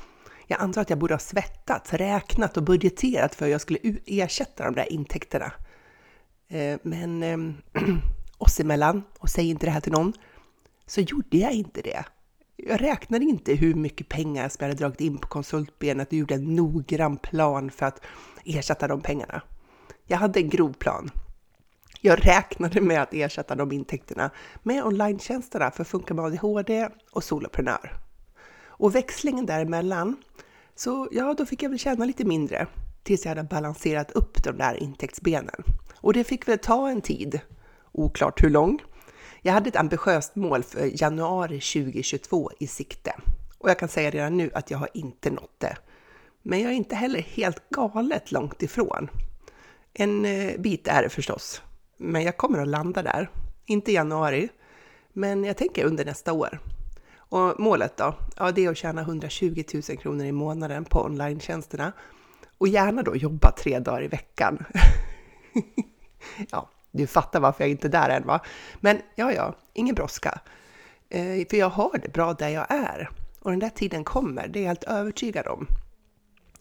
Jag 0.46 0.60
antar 0.60 0.80
att 0.82 0.90
jag 0.90 0.98
borde 0.98 1.14
ha 1.14 1.18
svettats, 1.18 1.92
räknat 1.92 2.56
och 2.56 2.62
budgeterat 2.62 3.34
för 3.34 3.44
hur 3.44 3.52
jag 3.52 3.60
skulle 3.60 3.78
ersätta 4.06 4.64
de 4.64 4.74
där 4.74 4.92
intäkterna. 4.92 5.52
Eh, 6.48 6.78
men 6.82 7.22
ehm, 7.22 7.56
oss 8.38 8.60
emellan, 8.60 9.02
och 9.18 9.28
säg 9.28 9.50
inte 9.50 9.66
det 9.66 9.70
här 9.70 9.80
till 9.80 9.92
någon, 9.92 10.12
så 10.86 11.00
gjorde 11.00 11.36
jag 11.36 11.52
inte 11.52 11.82
det. 11.82 12.04
Jag 12.56 12.80
räknade 12.80 13.24
inte 13.24 13.54
hur 13.54 13.74
mycket 13.74 14.08
pengar 14.08 14.48
som 14.48 14.56
jag 14.58 14.68
hade 14.68 14.78
dragit 14.78 15.00
in 15.00 15.18
på 15.18 15.28
konsultbenet 15.28 16.08
och 16.08 16.14
gjorde 16.14 16.34
en 16.34 16.56
noggrann 16.56 17.16
plan 17.16 17.70
för 17.70 17.86
att 17.86 18.00
ersätta 18.44 18.88
de 18.88 19.00
pengarna. 19.00 19.42
Jag 20.06 20.18
hade 20.18 20.40
en 20.40 20.48
grov 20.48 20.72
plan. 20.72 21.10
Jag 22.00 22.26
räknade 22.26 22.80
med 22.80 23.02
att 23.02 23.14
ersätta 23.14 23.54
de 23.54 23.72
intäkterna 23.72 24.30
med 24.62 24.84
online 24.84 25.18
för 25.18 25.84
Funka 25.84 26.14
med 26.14 26.24
ADHD 26.24 26.88
och 27.12 27.24
Soloprenör. 27.24 27.92
Och 28.66 28.94
växlingen 28.94 29.46
däremellan 29.46 30.16
Så 30.74 31.08
ja, 31.10 31.34
då 31.34 31.46
fick 31.46 31.62
jag 31.62 31.70
väl 31.70 31.78
tjäna 31.78 32.04
lite 32.04 32.24
mindre 32.24 32.66
tills 33.02 33.24
jag 33.24 33.30
hade 33.30 33.42
balanserat 33.42 34.10
upp 34.10 34.44
de 34.44 34.58
där 34.58 34.82
intäktsbenen. 34.82 35.62
Och 35.94 36.12
det 36.12 36.24
fick 36.24 36.48
väl 36.48 36.58
ta 36.58 36.88
en 36.88 37.00
tid, 37.00 37.40
oklart 37.98 38.42
hur 38.42 38.50
lång. 38.50 38.82
Jag 39.42 39.52
hade 39.52 39.68
ett 39.68 39.76
ambitiöst 39.76 40.36
mål 40.36 40.62
för 40.62 41.02
januari 41.02 41.60
2022 41.60 42.50
i 42.58 42.66
sikte 42.66 43.14
och 43.58 43.70
jag 43.70 43.78
kan 43.78 43.88
säga 43.88 44.10
redan 44.10 44.36
nu 44.36 44.50
att 44.54 44.70
jag 44.70 44.78
har 44.78 44.88
inte 44.94 45.30
nått 45.30 45.54
det. 45.58 45.76
Men 46.42 46.60
jag 46.60 46.72
är 46.72 46.76
inte 46.76 46.94
heller 46.94 47.20
helt 47.20 47.68
galet 47.70 48.32
långt 48.32 48.62
ifrån. 48.62 49.08
En 49.94 50.24
eh, 50.24 50.60
bit 50.60 50.88
är 50.88 51.02
det 51.02 51.08
förstås, 51.08 51.62
men 51.96 52.22
jag 52.22 52.36
kommer 52.36 52.58
att 52.58 52.68
landa 52.68 53.02
där. 53.02 53.30
Inte 53.66 53.90
i 53.90 53.94
januari, 53.94 54.48
men 55.12 55.44
jag 55.44 55.56
tänker 55.56 55.84
under 55.84 56.04
nästa 56.04 56.32
år. 56.32 56.60
Och 57.16 57.60
målet 57.60 57.96
då? 57.96 58.14
Ja, 58.36 58.52
det 58.52 58.64
är 58.64 58.70
att 58.70 58.76
tjäna 58.76 59.00
120 59.00 59.64
000 59.74 59.82
kronor 59.82 60.26
i 60.26 60.32
månaden 60.32 60.84
på 60.84 61.04
online 61.04 61.40
och 62.58 62.68
gärna 62.68 63.02
då 63.02 63.16
jobba 63.16 63.52
tre 63.52 63.78
dagar 63.78 64.02
i 64.02 64.08
veckan. 64.08 64.64
ja, 66.50 66.70
du 66.90 67.06
fattar 67.06 67.40
varför 67.40 67.64
jag 67.64 67.70
inte 67.70 67.86
är 67.86 67.90
där 67.90 68.08
än 68.10 68.26
va? 68.26 68.40
Men 68.80 68.98
ja, 69.14 69.32
ja, 69.32 69.54
ingen 69.72 69.94
brådska. 69.94 70.40
Eh, 71.08 71.46
för 71.50 71.56
jag 71.56 71.68
har 71.68 71.98
det 72.02 72.12
bra 72.12 72.32
där 72.32 72.48
jag 72.48 72.66
är. 72.70 73.10
Och 73.40 73.50
den 73.50 73.60
där 73.60 73.68
tiden 73.68 74.04
kommer, 74.04 74.48
det 74.48 74.58
är 74.58 74.62
jag 74.62 74.68
helt 74.68 74.84
övertygad 74.84 75.46
om. 75.46 75.66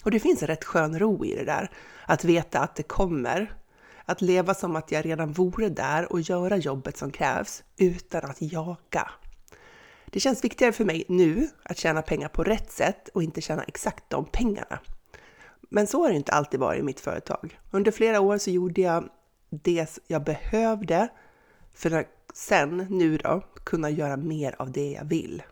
Och 0.03 0.11
det 0.11 0.19
finns 0.19 0.41
en 0.41 0.47
rätt 0.47 0.63
skön 0.63 0.99
ro 0.99 1.25
i 1.25 1.35
det 1.35 1.45
där, 1.45 1.71
att 2.05 2.23
veta 2.23 2.59
att 2.59 2.75
det 2.75 2.83
kommer. 2.83 3.53
Att 4.05 4.21
leva 4.21 4.53
som 4.53 4.75
att 4.75 4.91
jag 4.91 5.05
redan 5.05 5.31
vore 5.31 5.69
där 5.69 6.11
och 6.11 6.21
göra 6.21 6.57
jobbet 6.57 6.97
som 6.97 7.11
krävs 7.11 7.63
utan 7.77 8.25
att 8.25 8.41
jaga. 8.41 9.11
Det 10.05 10.19
känns 10.19 10.43
viktigare 10.43 10.73
för 10.73 10.85
mig 10.85 11.05
nu 11.07 11.49
att 11.63 11.77
tjäna 11.77 12.01
pengar 12.01 12.27
på 12.27 12.43
rätt 12.43 12.71
sätt 12.71 13.09
och 13.13 13.23
inte 13.23 13.41
tjäna 13.41 13.63
exakt 13.63 14.03
de 14.09 14.25
pengarna. 14.25 14.79
Men 15.69 15.87
så 15.87 16.03
har 16.03 16.09
det 16.09 16.15
inte 16.15 16.31
alltid 16.31 16.59
varit 16.59 16.79
i 16.79 16.83
mitt 16.83 16.99
företag. 16.99 17.59
Under 17.71 17.91
flera 17.91 18.19
år 18.19 18.37
så 18.37 18.49
gjorde 18.51 18.81
jag 18.81 19.09
det 19.49 19.99
jag 20.07 20.23
behövde 20.23 21.09
för 21.73 21.91
att 21.91 22.07
sen, 22.33 22.87
nu 22.89 23.17
då, 23.17 23.43
kunna 23.63 23.89
göra 23.89 24.17
mer 24.17 24.55
av 24.59 24.71
det 24.71 24.91
jag 24.91 25.05
vill. 25.05 25.43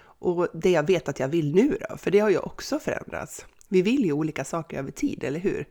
Och 0.00 0.48
det 0.54 0.70
jag 0.70 0.86
vet 0.86 1.08
att 1.08 1.20
jag 1.20 1.28
vill 1.28 1.54
nu 1.54 1.78
då, 1.88 1.96
för 1.96 2.10
det 2.10 2.18
har 2.18 2.30
ju 2.30 2.38
också 2.38 2.78
förändrats. 2.78 3.46
Vi 3.68 3.82
vill 3.82 4.04
ju 4.04 4.12
olika 4.12 4.44
saker 4.44 4.78
över 4.78 4.90
tid, 4.90 5.24
eller 5.24 5.40
hur? 5.40 5.68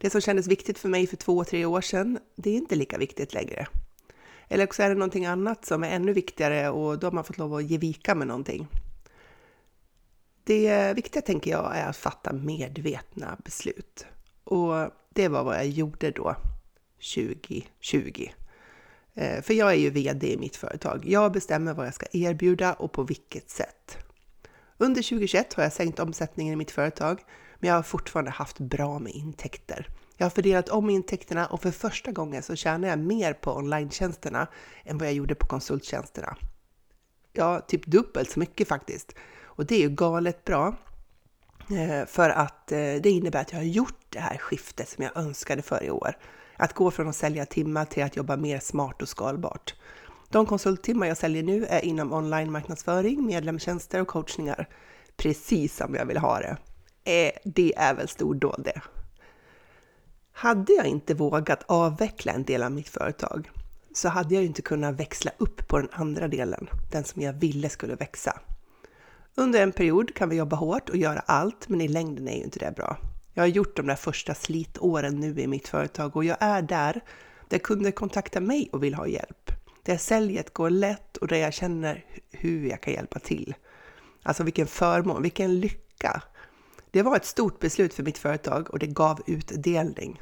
Det 0.00 0.10
som 0.10 0.20
kändes 0.20 0.46
viktigt 0.46 0.78
för 0.78 0.88
mig 0.88 1.06
för 1.06 1.16
två, 1.16 1.44
tre 1.44 1.64
år 1.64 1.80
sedan, 1.80 2.18
det 2.36 2.50
är 2.50 2.54
inte 2.54 2.74
lika 2.74 2.98
viktigt 2.98 3.34
längre. 3.34 3.66
Eller 4.48 4.64
också 4.64 4.82
är 4.82 4.88
det 4.88 4.94
någonting 4.94 5.26
annat 5.26 5.64
som 5.64 5.84
är 5.84 5.90
ännu 5.90 6.12
viktigare 6.12 6.70
och 6.70 6.98
då 6.98 7.06
har 7.06 7.12
man 7.12 7.24
fått 7.24 7.38
lov 7.38 7.54
att 7.54 7.64
ge 7.64 7.78
vika 7.78 8.14
med 8.14 8.26
någonting. 8.26 8.68
Det 10.44 10.92
viktiga 10.96 11.22
tänker 11.22 11.50
jag 11.50 11.76
är 11.76 11.88
att 11.88 11.96
fatta 11.96 12.32
medvetna 12.32 13.36
beslut. 13.44 14.06
Och 14.44 14.74
det 15.14 15.28
var 15.28 15.44
vad 15.44 15.56
jag 15.56 15.68
gjorde 15.68 16.10
då 16.10 16.36
2020. 17.14 18.30
Eh, 19.14 19.42
för 19.42 19.54
jag 19.54 19.70
är 19.70 19.76
ju 19.76 19.90
VD 19.90 20.32
i 20.32 20.38
mitt 20.38 20.56
företag. 20.56 21.04
Jag 21.06 21.32
bestämmer 21.32 21.74
vad 21.74 21.86
jag 21.86 21.94
ska 21.94 22.06
erbjuda 22.12 22.72
och 22.72 22.92
på 22.92 23.02
vilket 23.02 23.50
sätt. 23.50 23.98
Under 24.78 25.02
2021 25.02 25.54
har 25.54 25.62
jag 25.62 25.72
sänkt 25.72 25.98
omsättningen 25.98 26.52
i 26.52 26.56
mitt 26.56 26.70
företag, 26.70 27.20
men 27.58 27.68
jag 27.68 27.76
har 27.76 27.82
fortfarande 27.82 28.30
haft 28.30 28.58
bra 28.58 28.98
med 28.98 29.12
intäkter. 29.12 29.86
Jag 30.16 30.24
har 30.24 30.30
fördelat 30.30 30.68
om 30.68 30.90
intäkterna 30.90 31.46
och 31.46 31.62
för 31.62 31.70
första 31.70 32.12
gången 32.12 32.42
så 32.42 32.56
tjänar 32.56 32.88
jag 32.88 32.98
mer 32.98 33.32
på 33.32 33.56
online 33.56 33.90
än 34.84 34.98
vad 34.98 35.08
jag 35.08 35.14
gjorde 35.14 35.34
på 35.34 35.46
konsulttjänsterna. 35.46 36.36
Ja, 37.32 37.60
typ 37.60 37.86
dubbelt 37.86 38.30
så 38.30 38.40
mycket 38.40 38.68
faktiskt. 38.68 39.14
Och 39.42 39.66
det 39.66 39.74
är 39.74 39.80
ju 39.80 39.88
galet 39.88 40.44
bra. 40.44 40.76
Eh, 41.70 42.06
för 42.06 42.30
att 42.30 42.72
eh, 42.72 42.78
det 42.78 43.10
innebär 43.10 43.40
att 43.40 43.52
jag 43.52 43.58
har 43.58 43.64
gjort 43.64 44.04
det 44.08 44.20
här 44.20 44.36
skiftet 44.36 44.88
som 44.88 45.04
jag 45.04 45.16
önskade 45.16 45.62
för 45.62 45.84
i 45.84 45.90
år. 45.90 46.16
Att 46.60 46.72
gå 46.72 46.90
från 46.90 47.08
att 47.08 47.16
sälja 47.16 47.46
timmar 47.46 47.84
till 47.84 48.02
att 48.02 48.16
jobba 48.16 48.36
mer 48.36 48.58
smart 48.58 49.02
och 49.02 49.08
skalbart. 49.08 49.74
De 50.28 50.46
konsulttimmar 50.46 51.06
jag 51.06 51.16
säljer 51.16 51.42
nu 51.42 51.66
är 51.66 51.84
inom 51.84 52.12
online 52.12 52.52
marknadsföring, 52.52 53.26
medlemstjänster 53.26 54.00
och 54.00 54.08
coachningar. 54.08 54.68
Precis 55.16 55.76
som 55.76 55.94
jag 55.94 56.06
vill 56.06 56.16
ha 56.16 56.38
det. 56.38 56.56
Eh, 57.04 57.32
det 57.44 57.74
är 57.76 57.94
väl 57.94 58.08
stordåd 58.08 58.62
det. 58.64 58.80
Hade 60.32 60.72
jag 60.72 60.86
inte 60.86 61.14
vågat 61.14 61.62
avveckla 61.66 62.32
en 62.32 62.44
del 62.44 62.62
av 62.62 62.72
mitt 62.72 62.88
företag 62.88 63.50
så 63.94 64.08
hade 64.08 64.34
jag 64.34 64.42
ju 64.42 64.48
inte 64.48 64.62
kunnat 64.62 65.00
växla 65.00 65.30
upp 65.38 65.68
på 65.68 65.78
den 65.78 65.88
andra 65.92 66.28
delen, 66.28 66.68
den 66.92 67.04
som 67.04 67.22
jag 67.22 67.32
ville 67.32 67.68
skulle 67.68 67.94
växa. 67.94 68.40
Under 69.34 69.62
en 69.62 69.72
period 69.72 70.14
kan 70.14 70.28
vi 70.28 70.36
jobba 70.36 70.56
hårt 70.56 70.88
och 70.88 70.96
göra 70.96 71.20
allt, 71.26 71.68
men 71.68 71.80
i 71.80 71.88
längden 71.88 72.28
är 72.28 72.36
ju 72.36 72.42
inte 72.42 72.58
det 72.58 72.72
bra. 72.76 72.98
Jag 73.34 73.42
har 73.42 73.48
gjort 73.48 73.76
de 73.76 73.86
där 73.86 73.96
första 73.96 74.34
slitåren 74.34 75.20
nu 75.20 75.40
i 75.40 75.46
mitt 75.46 75.68
företag 75.68 76.16
och 76.16 76.24
jag 76.24 76.36
är 76.40 76.62
där, 76.62 77.00
där 77.48 77.58
kunder 77.58 77.90
kontaktar 77.90 78.40
mig 78.40 78.68
och 78.72 78.84
vill 78.84 78.94
ha 78.94 79.06
hjälp. 79.06 79.50
Där 79.82 79.96
säljet 79.96 80.54
går 80.54 80.70
lätt 80.70 81.16
och 81.16 81.28
där 81.28 81.36
jag 81.36 81.54
känner 81.54 82.04
hur 82.30 82.66
jag 82.66 82.80
kan 82.80 82.94
hjälpa 82.94 83.18
till. 83.18 83.54
Alltså 84.22 84.42
vilken 84.42 84.66
förmån, 84.66 85.22
vilken 85.22 85.60
lycka! 85.60 86.22
Det 86.90 87.02
var 87.02 87.16
ett 87.16 87.24
stort 87.24 87.58
beslut 87.58 87.94
för 87.94 88.02
mitt 88.02 88.18
företag 88.18 88.70
och 88.70 88.78
det 88.78 88.86
gav 88.86 89.20
utdelning. 89.26 90.20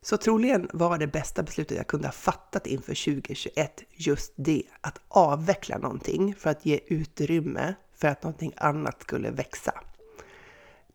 Så 0.00 0.16
troligen 0.16 0.70
var 0.72 0.98
det 0.98 1.06
bästa 1.06 1.42
beslutet 1.42 1.76
jag 1.76 1.86
kunde 1.86 2.08
ha 2.08 2.12
fattat 2.12 2.66
inför 2.66 3.04
2021 3.04 3.82
just 3.90 4.32
det, 4.36 4.62
att 4.80 5.00
avveckla 5.08 5.78
någonting 5.78 6.34
för 6.34 6.50
att 6.50 6.66
ge 6.66 6.80
utrymme 6.86 7.74
för 7.94 8.08
att 8.08 8.22
någonting 8.22 8.52
annat 8.56 9.02
skulle 9.02 9.30
växa. 9.30 9.72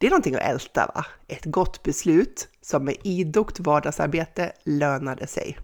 Det 0.03 0.07
är 0.07 0.11
någonting 0.11 0.35
att 0.35 0.41
älta 0.41 0.91
va? 0.95 1.05
Ett 1.27 1.45
gott 1.45 1.83
beslut 1.83 2.47
som 2.61 2.85
med 2.85 2.95
idogt 3.03 3.59
vardagsarbete 3.59 4.51
lönade 4.63 5.27
sig. 5.27 5.57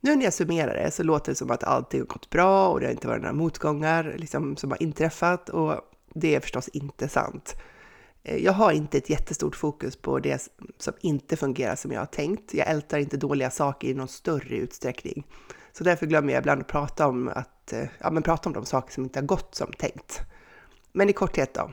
Nu 0.00 0.16
när 0.16 0.24
jag 0.24 0.32
summerar 0.32 0.74
det 0.74 0.90
så 0.90 1.02
låter 1.02 1.32
det 1.32 1.36
som 1.36 1.50
att 1.50 1.64
allting 1.64 2.00
har 2.00 2.06
gått 2.06 2.30
bra 2.30 2.68
och 2.68 2.80
det 2.80 2.86
har 2.86 2.92
inte 2.92 3.06
varit 3.06 3.22
några 3.22 3.32
motgångar 3.32 4.14
liksom, 4.18 4.56
som 4.56 4.70
har 4.70 4.82
inträffat 4.82 5.48
och 5.48 5.80
det 6.14 6.34
är 6.34 6.40
förstås 6.40 6.68
inte 6.68 7.08
sant. 7.08 7.54
Eh, 8.22 8.36
jag 8.36 8.52
har 8.52 8.72
inte 8.72 8.98
ett 8.98 9.10
jättestort 9.10 9.56
fokus 9.56 9.96
på 9.96 10.18
det 10.18 10.48
som 10.78 10.94
inte 11.00 11.36
fungerar 11.36 11.76
som 11.76 11.92
jag 11.92 12.00
har 12.00 12.06
tänkt. 12.06 12.54
Jag 12.54 12.68
ältar 12.68 12.98
inte 12.98 13.16
dåliga 13.16 13.50
saker 13.50 13.88
i 13.88 13.94
någon 13.94 14.08
större 14.08 14.56
utsträckning. 14.56 15.26
Så 15.72 15.84
därför 15.84 16.06
glömmer 16.06 16.32
jag 16.32 16.40
ibland 16.40 16.60
att 16.60 16.68
prata 16.68 17.06
om, 17.06 17.28
att, 17.28 17.72
eh, 17.72 17.84
ja, 17.98 18.10
men 18.10 18.22
prata 18.22 18.48
om 18.48 18.52
de 18.52 18.64
saker 18.64 18.92
som 18.92 19.04
inte 19.04 19.18
har 19.18 19.26
gått 19.26 19.54
som 19.54 19.72
tänkt. 19.72 20.20
Men 20.92 21.10
i 21.10 21.12
korthet 21.12 21.54
då. 21.54 21.70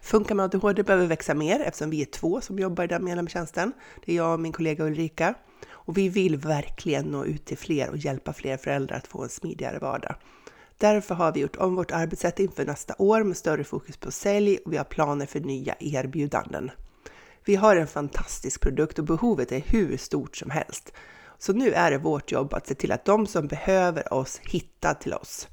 Funkar 0.00 0.34
med 0.34 0.44
ADHD 0.44 0.82
behöver 0.82 1.06
växa 1.06 1.34
mer 1.34 1.60
eftersom 1.60 1.90
vi 1.90 2.02
är 2.02 2.06
två 2.06 2.40
som 2.40 2.58
jobbar 2.58 2.84
i 2.84 2.86
den 2.86 3.04
medlemstjänsten. 3.04 3.72
Det 4.04 4.12
är 4.12 4.16
jag 4.16 4.32
och 4.32 4.40
min 4.40 4.52
kollega 4.52 4.84
Ulrika. 4.84 5.34
Och 5.70 5.98
vi 5.98 6.08
vill 6.08 6.36
verkligen 6.36 7.04
nå 7.04 7.24
ut 7.24 7.44
till 7.44 7.58
fler 7.58 7.90
och 7.90 7.96
hjälpa 7.96 8.32
fler 8.32 8.56
föräldrar 8.56 8.96
att 8.96 9.06
få 9.06 9.22
en 9.22 9.28
smidigare 9.28 9.78
vardag. 9.78 10.14
Därför 10.78 11.14
har 11.14 11.32
vi 11.32 11.40
gjort 11.40 11.56
om 11.56 11.74
vårt 11.74 11.90
arbetssätt 11.90 12.38
inför 12.38 12.64
nästa 12.64 12.94
år 12.98 13.22
med 13.22 13.36
större 13.36 13.64
fokus 13.64 13.96
på 13.96 14.10
sälj 14.10 14.58
och 14.64 14.72
vi 14.72 14.76
har 14.76 14.84
planer 14.84 15.26
för 15.26 15.40
nya 15.40 15.74
erbjudanden. 15.80 16.70
Vi 17.44 17.56
har 17.56 17.76
en 17.76 17.86
fantastisk 17.86 18.60
produkt 18.60 18.98
och 18.98 19.04
behovet 19.04 19.52
är 19.52 19.62
hur 19.66 19.96
stort 19.96 20.36
som 20.36 20.50
helst. 20.50 20.92
Så 21.38 21.52
nu 21.52 21.72
är 21.72 21.90
det 21.90 21.98
vårt 21.98 22.32
jobb 22.32 22.54
att 22.54 22.66
se 22.66 22.74
till 22.74 22.92
att 22.92 23.04
de 23.04 23.26
som 23.26 23.46
behöver 23.46 24.12
oss 24.12 24.40
hittar 24.42 24.94
till 24.94 25.14
oss. 25.14 25.48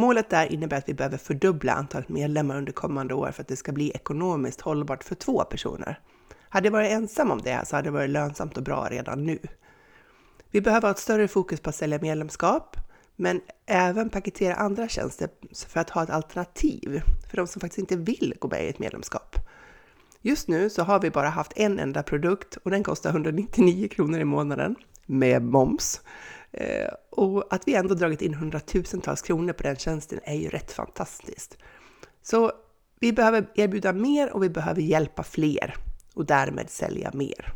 Målet 0.00 0.30
där 0.30 0.52
innebär 0.52 0.76
att 0.76 0.88
vi 0.88 0.94
behöver 0.94 1.16
fördubbla 1.16 1.72
antalet 1.72 2.08
medlemmar 2.08 2.56
under 2.56 2.72
kommande 2.72 3.14
år 3.14 3.30
för 3.30 3.42
att 3.42 3.48
det 3.48 3.56
ska 3.56 3.72
bli 3.72 3.90
ekonomiskt 3.90 4.60
hållbart 4.60 5.04
för 5.04 5.14
två 5.14 5.44
personer. 5.44 6.00
Hade 6.48 6.66
jag 6.66 6.72
varit 6.72 6.90
ensam 6.90 7.30
om 7.30 7.40
det 7.42 7.66
så 7.66 7.76
hade 7.76 7.88
det 7.88 7.92
varit 7.92 8.10
lönsamt 8.10 8.56
och 8.56 8.62
bra 8.62 8.88
redan 8.90 9.26
nu. 9.26 9.38
Vi 10.50 10.60
behöver 10.60 10.88
ha 10.88 10.90
ett 10.90 10.98
större 10.98 11.28
fokus 11.28 11.60
på 11.60 11.70
att 11.70 11.76
sälja 11.76 11.98
medlemskap, 11.98 12.76
men 13.16 13.40
även 13.66 14.10
paketera 14.10 14.54
andra 14.54 14.88
tjänster 14.88 15.28
för 15.66 15.80
att 15.80 15.90
ha 15.90 16.02
ett 16.02 16.10
alternativ 16.10 17.02
för 17.30 17.36
de 17.36 17.46
som 17.46 17.60
faktiskt 17.60 17.78
inte 17.78 17.96
vill 17.96 18.34
gå 18.38 18.48
med 18.48 18.64
i 18.64 18.68
ett 18.68 18.78
medlemskap. 18.78 19.36
Just 20.20 20.48
nu 20.48 20.70
så 20.70 20.82
har 20.82 21.00
vi 21.00 21.10
bara 21.10 21.28
haft 21.28 21.52
en 21.56 21.78
enda 21.78 22.02
produkt 22.02 22.56
och 22.56 22.70
den 22.70 22.82
kostar 22.84 23.10
199 23.10 23.88
kronor 23.88 24.20
i 24.20 24.24
månaden 24.24 24.76
med 25.06 25.42
moms. 25.42 26.00
Eh, 26.52 26.88
och 27.20 27.54
att 27.54 27.68
vi 27.68 27.74
ändå 27.74 27.94
dragit 27.94 28.22
in 28.22 28.34
hundratusentals 28.34 29.22
kronor 29.22 29.52
på 29.52 29.62
den 29.62 29.76
tjänsten 29.76 30.20
är 30.24 30.34
ju 30.34 30.48
rätt 30.48 30.72
fantastiskt. 30.72 31.56
Så 32.22 32.52
vi 33.00 33.12
behöver 33.12 33.46
erbjuda 33.54 33.92
mer 33.92 34.32
och 34.32 34.42
vi 34.42 34.48
behöver 34.50 34.80
hjälpa 34.80 35.22
fler 35.22 35.74
och 36.14 36.26
därmed 36.26 36.70
sälja 36.70 37.10
mer. 37.14 37.52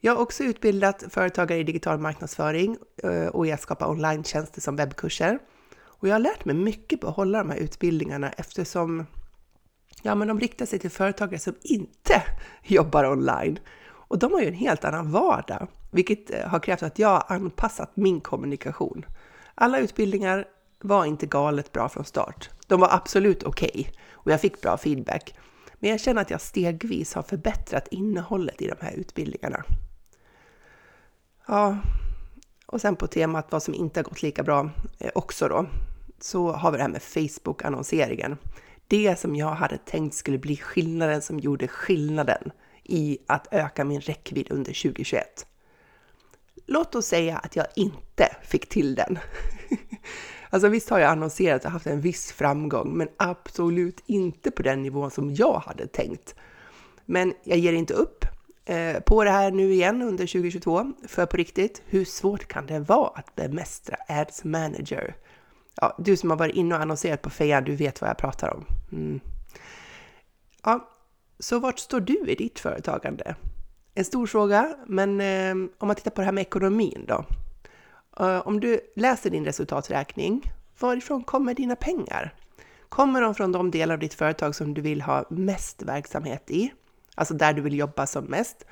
Jag 0.00 0.14
har 0.14 0.22
också 0.22 0.44
utbildat 0.44 1.04
företagare 1.10 1.58
i 1.58 1.64
digital 1.64 1.98
marknadsföring 1.98 2.76
eh, 3.02 3.26
och 3.26 3.46
i 3.46 3.52
att 3.52 3.60
skapa 3.60 3.88
online 3.88 4.24
som 4.52 4.76
webbkurser. 4.76 5.38
Och 5.78 6.08
jag 6.08 6.14
har 6.14 6.20
lärt 6.20 6.44
mig 6.44 6.54
mycket 6.54 7.00
på 7.00 7.08
att 7.08 7.16
hålla 7.16 7.38
de 7.38 7.50
här 7.50 7.58
utbildningarna 7.58 8.30
eftersom 8.30 9.06
ja, 10.02 10.14
men 10.14 10.28
de 10.28 10.40
riktar 10.40 10.66
sig 10.66 10.78
till 10.78 10.90
företagare 10.90 11.38
som 11.38 11.54
inte 11.62 12.22
jobbar 12.62 13.04
online. 13.04 13.58
Och 13.88 14.18
de 14.18 14.32
har 14.32 14.40
ju 14.40 14.48
en 14.48 14.54
helt 14.54 14.84
annan 14.84 15.10
vardag, 15.12 15.68
vilket 15.90 16.30
eh, 16.30 16.48
har 16.48 16.60
krävt 16.60 16.82
att 16.82 16.98
jag 16.98 17.24
anpassat 17.28 17.90
min 17.94 18.20
kommunikation. 18.20 19.04
Alla 19.54 19.78
utbildningar 19.78 20.44
var 20.80 21.04
inte 21.04 21.26
galet 21.26 21.72
bra 21.72 21.88
från 21.88 22.04
start. 22.04 22.50
De 22.66 22.80
var 22.80 22.88
absolut 22.92 23.42
okej 23.42 23.70
okay, 23.74 23.92
och 24.10 24.30
jag 24.30 24.40
fick 24.40 24.60
bra 24.60 24.76
feedback. 24.76 25.34
Men 25.78 25.90
jag 25.90 26.00
känner 26.00 26.22
att 26.22 26.30
jag 26.30 26.40
stegvis 26.40 27.14
har 27.14 27.22
förbättrat 27.22 27.88
innehållet 27.90 28.62
i 28.62 28.66
de 28.66 28.76
här 28.80 28.92
utbildningarna. 28.92 29.64
Ja, 31.46 31.78
och 32.66 32.80
sen 32.80 32.96
på 32.96 33.06
temat 33.06 33.46
vad 33.50 33.62
som 33.62 33.74
inte 33.74 34.00
har 34.00 34.04
gått 34.04 34.22
lika 34.22 34.42
bra 34.42 34.70
eh, 34.98 35.10
också 35.14 35.48
då, 35.48 35.66
så 36.20 36.52
har 36.52 36.70
vi 36.70 36.76
det 36.76 36.82
här 36.82 36.90
med 36.90 37.02
Facebook-annonseringen. 37.02 38.36
Det 38.88 39.18
som 39.18 39.36
jag 39.36 39.50
hade 39.50 39.78
tänkt 39.78 40.14
skulle 40.14 40.38
bli 40.38 40.56
skillnaden 40.56 41.22
som 41.22 41.38
gjorde 41.38 41.68
skillnaden 41.68 42.50
i 42.84 43.18
att 43.26 43.48
öka 43.50 43.84
min 43.84 44.00
räckvidd 44.00 44.46
under 44.50 44.82
2021. 44.82 45.46
Låt 46.70 46.94
oss 46.94 47.06
säga 47.06 47.38
att 47.38 47.56
jag 47.56 47.66
inte 47.76 48.36
fick 48.42 48.68
till 48.68 48.94
den. 48.94 49.18
Alltså 50.50 50.68
visst 50.68 50.90
har 50.90 50.98
jag 50.98 51.10
annonserat 51.10 51.64
och 51.64 51.70
haft 51.70 51.86
en 51.86 52.00
viss 52.00 52.32
framgång, 52.32 52.96
men 52.96 53.08
absolut 53.16 54.02
inte 54.06 54.50
på 54.50 54.62
den 54.62 54.82
nivån 54.82 55.10
som 55.10 55.34
jag 55.34 55.58
hade 55.58 55.86
tänkt. 55.86 56.34
Men 57.04 57.34
jag 57.44 57.58
ger 57.58 57.72
inte 57.72 57.94
upp 57.94 58.24
eh, 58.64 59.00
på 59.00 59.24
det 59.24 59.30
här 59.30 59.50
nu 59.50 59.72
igen 59.72 60.02
under 60.02 60.26
2022, 60.26 60.92
för 61.08 61.26
på 61.26 61.36
riktigt, 61.36 61.82
hur 61.86 62.04
svårt 62.04 62.48
kan 62.48 62.66
det 62.66 62.80
vara 62.80 63.10
att 63.14 63.34
bemästra 63.34 63.96
Ads 64.08 64.44
Manager? 64.44 65.16
Ja, 65.74 65.96
du 65.98 66.16
som 66.16 66.30
har 66.30 66.36
varit 66.36 66.54
inne 66.54 66.74
och 66.74 66.80
annonserat 66.80 67.22
på 67.22 67.30
Fejan, 67.30 67.64
du 67.64 67.76
vet 67.76 68.00
vad 68.00 68.10
jag 68.10 68.18
pratar 68.18 68.54
om. 68.54 68.64
Mm. 68.92 69.20
Ja, 70.64 70.88
så 71.38 71.58
vart 71.58 71.78
står 71.78 72.00
du 72.00 72.26
i 72.26 72.34
ditt 72.34 72.58
företagande? 72.58 73.34
En 73.98 74.04
stor 74.04 74.26
fråga, 74.26 74.76
men 74.86 75.20
eh, 75.20 75.70
om 75.78 75.86
man 75.86 75.96
tittar 75.96 76.10
på 76.10 76.20
det 76.20 76.24
här 76.24 76.32
med 76.32 76.42
ekonomin 76.42 77.04
då. 77.08 77.24
Eh, 78.20 78.46
om 78.46 78.60
du 78.60 78.80
läser 78.96 79.30
din 79.30 79.44
resultaträkning, 79.44 80.52
varifrån 80.78 81.24
kommer 81.24 81.54
dina 81.54 81.76
pengar? 81.76 82.34
Kommer 82.88 83.20
de 83.20 83.34
från 83.34 83.52
de 83.52 83.70
delar 83.70 83.94
av 83.94 84.00
ditt 84.00 84.14
företag 84.14 84.54
som 84.54 84.74
du 84.74 84.80
vill 84.80 85.02
ha 85.02 85.24
mest 85.30 85.82
verksamhet 85.82 86.50
i? 86.50 86.72
Alltså 87.14 87.34
där 87.34 87.52
du 87.52 87.62
vill 87.62 87.78
jobba 87.78 88.06
som 88.06 88.24
mest? 88.24 88.64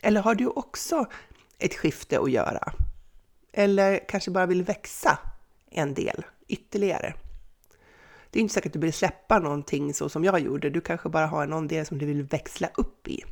Eller 0.00 0.20
har 0.20 0.34
du 0.34 0.46
också 0.46 1.06
ett 1.58 1.74
skifte 1.74 2.18
att 2.18 2.30
göra? 2.30 2.72
Eller 3.52 4.08
kanske 4.08 4.30
bara 4.30 4.46
vill 4.46 4.62
växa 4.62 5.18
en 5.70 5.94
del 5.94 6.24
ytterligare? 6.48 7.14
Det 8.30 8.38
är 8.38 8.40
inte 8.40 8.54
säkert 8.54 8.70
att 8.70 8.80
du 8.80 8.86
vill 8.86 8.92
släppa 8.92 9.38
någonting 9.38 9.94
så 9.94 10.08
som 10.08 10.24
jag 10.24 10.40
gjorde. 10.40 10.70
Du 10.70 10.80
kanske 10.80 11.08
bara 11.08 11.26
har 11.26 11.46
någon 11.46 11.68
del 11.68 11.86
som 11.86 11.98
du 11.98 12.06
vill 12.06 12.22
växla 12.22 12.68
upp 12.76 13.08
i. 13.08 13.24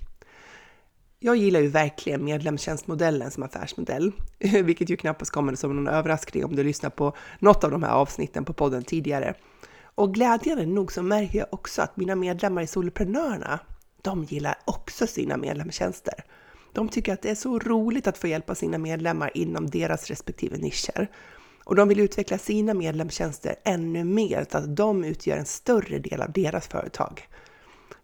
Jag 1.24 1.36
gillar 1.36 1.60
ju 1.60 1.68
verkligen 1.68 2.24
medlemstjänstmodellen 2.24 3.30
som 3.30 3.42
affärsmodell, 3.42 4.12
vilket 4.38 4.90
ju 4.90 4.96
knappast 4.96 5.30
kommer 5.30 5.54
som 5.54 5.76
någon 5.76 5.94
överraskning 5.94 6.44
om 6.44 6.56
du 6.56 6.64
lyssnar 6.64 6.90
på 6.90 7.16
något 7.38 7.64
av 7.64 7.70
de 7.70 7.82
här 7.82 7.92
avsnitten 7.92 8.44
på 8.44 8.52
podden 8.52 8.84
tidigare. 8.84 9.34
Och 9.94 10.14
glädjande 10.14 10.66
nog 10.66 10.92
så 10.92 11.02
märker 11.02 11.38
jag 11.38 11.48
också 11.50 11.82
att 11.82 11.96
mina 11.96 12.14
medlemmar 12.14 12.62
i 12.62 12.66
Soloprenörerna, 12.66 13.58
de 14.02 14.24
gillar 14.24 14.54
också 14.64 15.06
sina 15.06 15.36
medlemstjänster. 15.36 16.24
De 16.72 16.88
tycker 16.88 17.12
att 17.12 17.22
det 17.22 17.30
är 17.30 17.34
så 17.34 17.58
roligt 17.58 18.06
att 18.06 18.18
få 18.18 18.26
hjälpa 18.26 18.54
sina 18.54 18.78
medlemmar 18.78 19.30
inom 19.34 19.70
deras 19.70 20.06
respektive 20.06 20.56
nischer. 20.56 21.08
Och 21.64 21.76
de 21.76 21.88
vill 21.88 22.00
utveckla 22.00 22.38
sina 22.38 22.74
medlemstjänster 22.74 23.54
ännu 23.64 24.04
mer 24.04 24.46
så 24.50 24.58
att 24.58 24.76
de 24.76 25.04
utgör 25.04 25.36
en 25.36 25.46
större 25.46 25.98
del 25.98 26.22
av 26.22 26.32
deras 26.32 26.68
företag. 26.68 27.28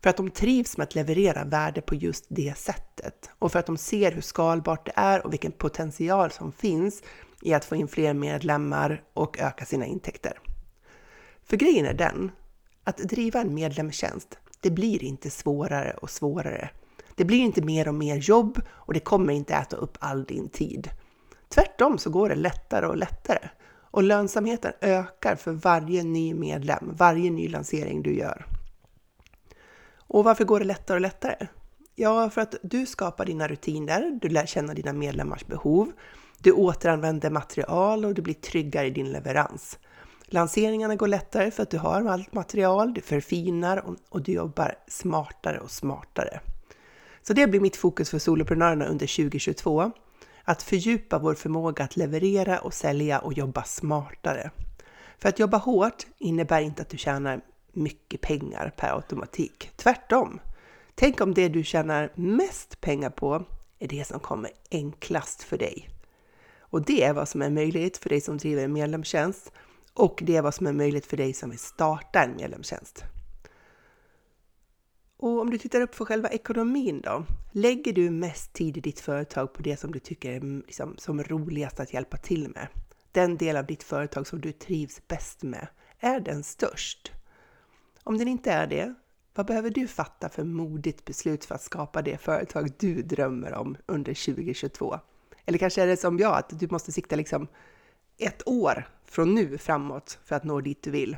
För 0.03 0.11
att 0.11 0.17
de 0.17 0.31
trivs 0.31 0.77
med 0.77 0.85
att 0.85 0.95
leverera 0.95 1.45
värde 1.45 1.81
på 1.81 1.95
just 1.95 2.25
det 2.29 2.59
sättet 2.59 3.31
och 3.39 3.53
för 3.53 3.59
att 3.59 3.67
de 3.67 3.77
ser 3.77 4.13
hur 4.13 4.21
skalbart 4.21 4.87
det 4.87 4.93
är 4.95 5.27
och 5.27 5.33
vilken 5.33 5.53
potential 5.53 6.31
som 6.31 6.53
finns 6.53 7.03
i 7.43 7.55
att 7.55 7.65
få 7.65 7.77
in 7.77 7.89
fler 7.89 8.15
medlemmar 8.15 9.03
och 9.15 9.39
öka 9.39 9.65
sina 9.65 9.87
intäkter. 9.87 10.39
För 11.45 11.57
grejen 11.57 11.87
är 11.87 11.95
den 11.95 12.31
att 12.85 12.97
driva 12.97 13.41
en 13.41 13.55
medlemstjänst, 13.55 14.39
det 14.61 14.71
blir 14.71 15.05
inte 15.05 15.31
svårare 15.31 15.93
och 16.03 16.11
svårare. 16.11 16.71
Det 17.15 17.25
blir 17.25 17.39
inte 17.39 17.63
mer 17.63 17.89
och 17.89 17.95
mer 17.95 18.17
jobb 18.17 18.61
och 18.69 18.95
det 18.95 19.01
kommer 19.01 19.33
inte 19.33 19.55
äta 19.55 19.77
upp 19.77 19.99
all 20.01 20.25
din 20.25 20.49
tid. 20.49 20.91
Tvärtom 21.49 21.99
så 21.99 22.11
går 22.11 22.29
det 22.29 22.35
lättare 22.35 22.87
och 22.87 22.97
lättare 22.97 23.49
och 23.91 24.03
lönsamheten 24.03 24.73
ökar 24.81 25.37
för 25.37 25.53
varje 25.53 26.03
ny 26.03 26.35
medlem, 26.35 26.95
varje 26.97 27.31
ny 27.31 27.49
lansering 27.49 28.03
du 28.03 28.15
gör. 28.15 28.58
Och 30.09 30.25
varför 30.25 30.45
går 30.45 30.61
det 30.61 30.67
lättare 30.67 30.95
och 30.97 31.01
lättare? 31.01 31.47
Ja, 31.95 32.31
för 32.31 32.41
att 32.41 32.55
du 32.63 32.87
skapar 32.87 33.25
dina 33.25 33.49
rutiner, 33.49 34.19
du 34.23 34.29
lär 34.29 34.47
känna 34.47 34.75
dina 34.75 34.93
medlemmars 34.93 35.47
behov, 35.47 35.93
du 36.39 36.53
återanvänder 36.53 37.31
material 37.31 38.05
och 38.05 38.15
du 38.15 38.23
blir 38.23 38.35
tryggare 38.35 38.87
i 38.87 38.91
din 38.91 39.13
leverans. 39.13 39.79
Lanseringarna 40.27 40.97
går 40.97 41.09
lättare 41.09 41.51
för 41.51 41.63
att 41.63 41.71
du 41.71 41.79
har 41.79 42.05
allt 42.05 42.33
material, 42.33 42.95
du 42.95 43.01
förfinar 43.01 43.85
och, 44.09 44.23
du 44.23 44.33
jobbar 44.33 44.75
smartare 44.89 45.59
och 45.59 45.71
smartare. 45.71 46.41
Så 47.23 47.33
det 47.33 47.47
blir 47.47 47.61
mitt 47.61 47.77
fokus 47.77 48.11
för 48.11 48.19
soloprenörerna 48.19 48.87
under 48.87 49.17
2022. 49.17 49.91
Att 50.45 50.63
fördjupa 50.63 51.19
vår 51.19 51.35
förmåga 51.35 51.85
att 51.85 51.97
leverera 51.97 52.59
och 52.59 52.75
sälja 52.75 53.19
och 53.19 53.33
jobba 53.33 53.63
smartare. 53.63 54.51
För 55.19 55.29
att 55.29 55.39
jobba 55.39 55.57
hårt 55.57 56.07
innebär 56.19 56.61
inte 56.61 56.83
att 56.83 56.89
du 56.89 56.97
tjänar 56.97 57.41
mycket 57.79 58.21
pengar 58.21 58.73
per 58.77 58.95
automatik. 58.95 59.71
Tvärtom. 59.77 60.41
Tänk 60.95 61.21
om 61.21 61.35
det 61.35 61.49
du 61.49 61.65
tjänar 61.65 62.13
mest 62.15 62.81
pengar 62.81 63.11
på 63.11 63.45
är 63.79 63.89
det 63.89 64.07
som 64.07 64.21
kommer 64.21 64.51
enklast 64.71 65.43
för 65.43 65.59
dig. 65.59 65.89
Och 66.61 66.85
det 66.85 67.05
är 67.05 67.13
vad 67.13 67.29
som 67.29 67.43
är 67.43 67.51
möjligt 67.51 67.97
för 67.97 68.09
dig 68.09 68.21
som 68.21 68.39
driver 68.39 68.65
en 68.65 68.73
medlemstjänst 68.73 69.53
och 69.95 70.21
det 70.23 70.37
är 70.37 70.43
vad 70.43 70.55
som 70.55 70.67
är 70.67 70.73
möjligt 70.73 71.07
för 71.07 71.17
dig 71.17 71.33
som 71.33 71.51
vill 71.51 71.59
starta 71.59 72.23
en 72.23 72.37
medlemstjänst. 72.37 73.05
Och 75.17 75.41
om 75.41 75.51
du 75.51 75.59
tittar 75.59 75.81
upp 75.81 75.95
för 75.95 76.05
själva 76.05 76.29
ekonomin 76.29 77.01
då? 77.01 77.25
Lägger 77.53 77.93
du 77.93 78.11
mest 78.11 78.53
tid 78.53 78.77
i 78.77 78.81
ditt 78.81 79.01
företag 79.01 79.53
på 79.53 79.63
det 79.63 79.77
som 79.77 79.93
du 79.93 79.99
tycker 79.99 80.33
är 80.33 80.41
liksom, 80.67 80.95
som 80.99 81.23
roligast 81.23 81.81
att 81.81 81.93
hjälpa 81.93 82.17
till 82.17 82.49
med? 82.49 82.69
Den 83.13 83.37
del 83.37 83.57
av 83.57 83.67
ditt 83.67 83.83
företag 83.83 84.27
som 84.27 84.41
du 84.41 84.53
trivs 84.53 85.09
bäst 85.09 85.43
med, 85.43 85.69
är 85.99 86.21
den 86.21 86.43
störst? 86.43 87.13
Om 88.09 88.19
den 88.19 88.29
inte 88.29 88.53
är 88.53 88.67
det, 88.67 88.95
vad 89.35 89.47
behöver 89.47 89.71
du 89.71 89.87
fatta 89.87 90.29
för 90.29 90.45
modigt 90.45 91.05
beslut 91.05 91.45
för 91.45 91.55
att 91.55 91.63
skapa 91.63 92.03
det 92.03 92.19
företag 92.19 92.71
du 92.79 93.03
drömmer 93.03 93.55
om 93.55 93.77
under 93.87 94.35
2022? 94.35 94.99
Eller 95.45 95.59
kanske 95.59 95.83
är 95.83 95.87
det 95.87 95.97
som 95.97 96.19
jag, 96.19 96.37
att 96.37 96.61
du 96.61 96.69
måste 96.71 96.93
sikta 96.93 97.17
liksom 97.17 97.49
ett 98.19 98.49
år 98.49 98.89
från 99.05 99.35
nu 99.35 99.59
framåt 99.59 100.19
för 100.25 100.37
att 100.37 100.45
nå 100.45 100.61
dit 100.61 100.83
du 100.83 100.91
vill. 100.91 101.17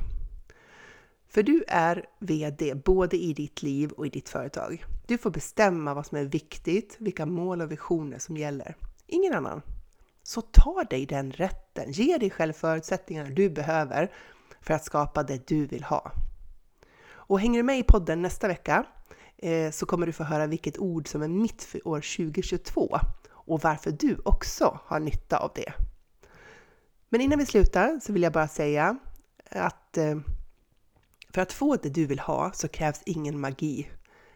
För 1.28 1.42
du 1.42 1.64
är 1.68 2.06
VD 2.18 2.74
både 2.74 3.16
i 3.16 3.32
ditt 3.32 3.62
liv 3.62 3.90
och 3.90 4.06
i 4.06 4.10
ditt 4.10 4.28
företag. 4.28 4.84
Du 5.06 5.18
får 5.18 5.30
bestämma 5.30 5.94
vad 5.94 6.06
som 6.06 6.18
är 6.18 6.24
viktigt, 6.24 6.96
vilka 6.98 7.26
mål 7.26 7.60
och 7.60 7.72
visioner 7.72 8.18
som 8.18 8.36
gäller. 8.36 8.76
Ingen 9.06 9.34
annan. 9.34 9.62
Så 10.22 10.40
ta 10.40 10.84
dig 10.84 11.06
den 11.06 11.32
rätten. 11.32 11.92
Ge 11.92 12.18
dig 12.18 12.30
själv 12.30 12.52
förutsättningarna 12.52 13.30
du 13.30 13.50
behöver 13.50 14.12
för 14.60 14.74
att 14.74 14.84
skapa 14.84 15.22
det 15.22 15.46
du 15.46 15.66
vill 15.66 15.84
ha. 15.84 16.12
Och 17.30 17.40
hänger 17.40 17.58
du 17.58 17.62
med 17.62 17.78
i 17.78 17.82
podden 17.82 18.22
nästa 18.22 18.48
vecka 18.48 18.84
eh, 19.36 19.70
så 19.70 19.86
kommer 19.86 20.06
du 20.06 20.12
få 20.12 20.24
höra 20.24 20.46
vilket 20.46 20.78
ord 20.78 21.08
som 21.08 21.22
är 21.22 21.28
mitt 21.28 21.62
för 21.62 21.88
år 21.88 22.00
2022 22.16 22.98
och 23.30 23.60
varför 23.60 23.90
du 23.90 24.16
också 24.24 24.80
har 24.84 25.00
nytta 25.00 25.38
av 25.38 25.52
det. 25.54 25.72
Men 27.08 27.20
innan 27.20 27.38
vi 27.38 27.46
slutar 27.46 28.00
så 28.02 28.12
vill 28.12 28.22
jag 28.22 28.32
bara 28.32 28.48
säga 28.48 28.98
att 29.50 29.96
eh, 29.96 30.18
för 31.34 31.42
att 31.42 31.52
få 31.52 31.76
det 31.76 31.88
du 31.88 32.06
vill 32.06 32.20
ha 32.20 32.52
så 32.52 32.68
krävs 32.68 33.02
ingen 33.06 33.40
magi. 33.40 33.90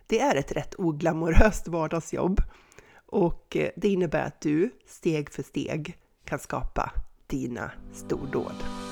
Det 0.06 0.20
är 0.20 0.36
ett 0.36 0.52
rätt 0.52 0.74
oglamoröst 0.78 1.68
vardagsjobb 1.68 2.40
och 3.06 3.56
eh, 3.56 3.70
det 3.76 3.88
innebär 3.88 4.26
att 4.26 4.40
du 4.40 4.70
steg 4.86 5.30
för 5.30 5.42
steg 5.42 5.98
kan 6.24 6.38
skapa 6.38 6.92
dina 7.26 7.70
stordåd. 7.92 8.83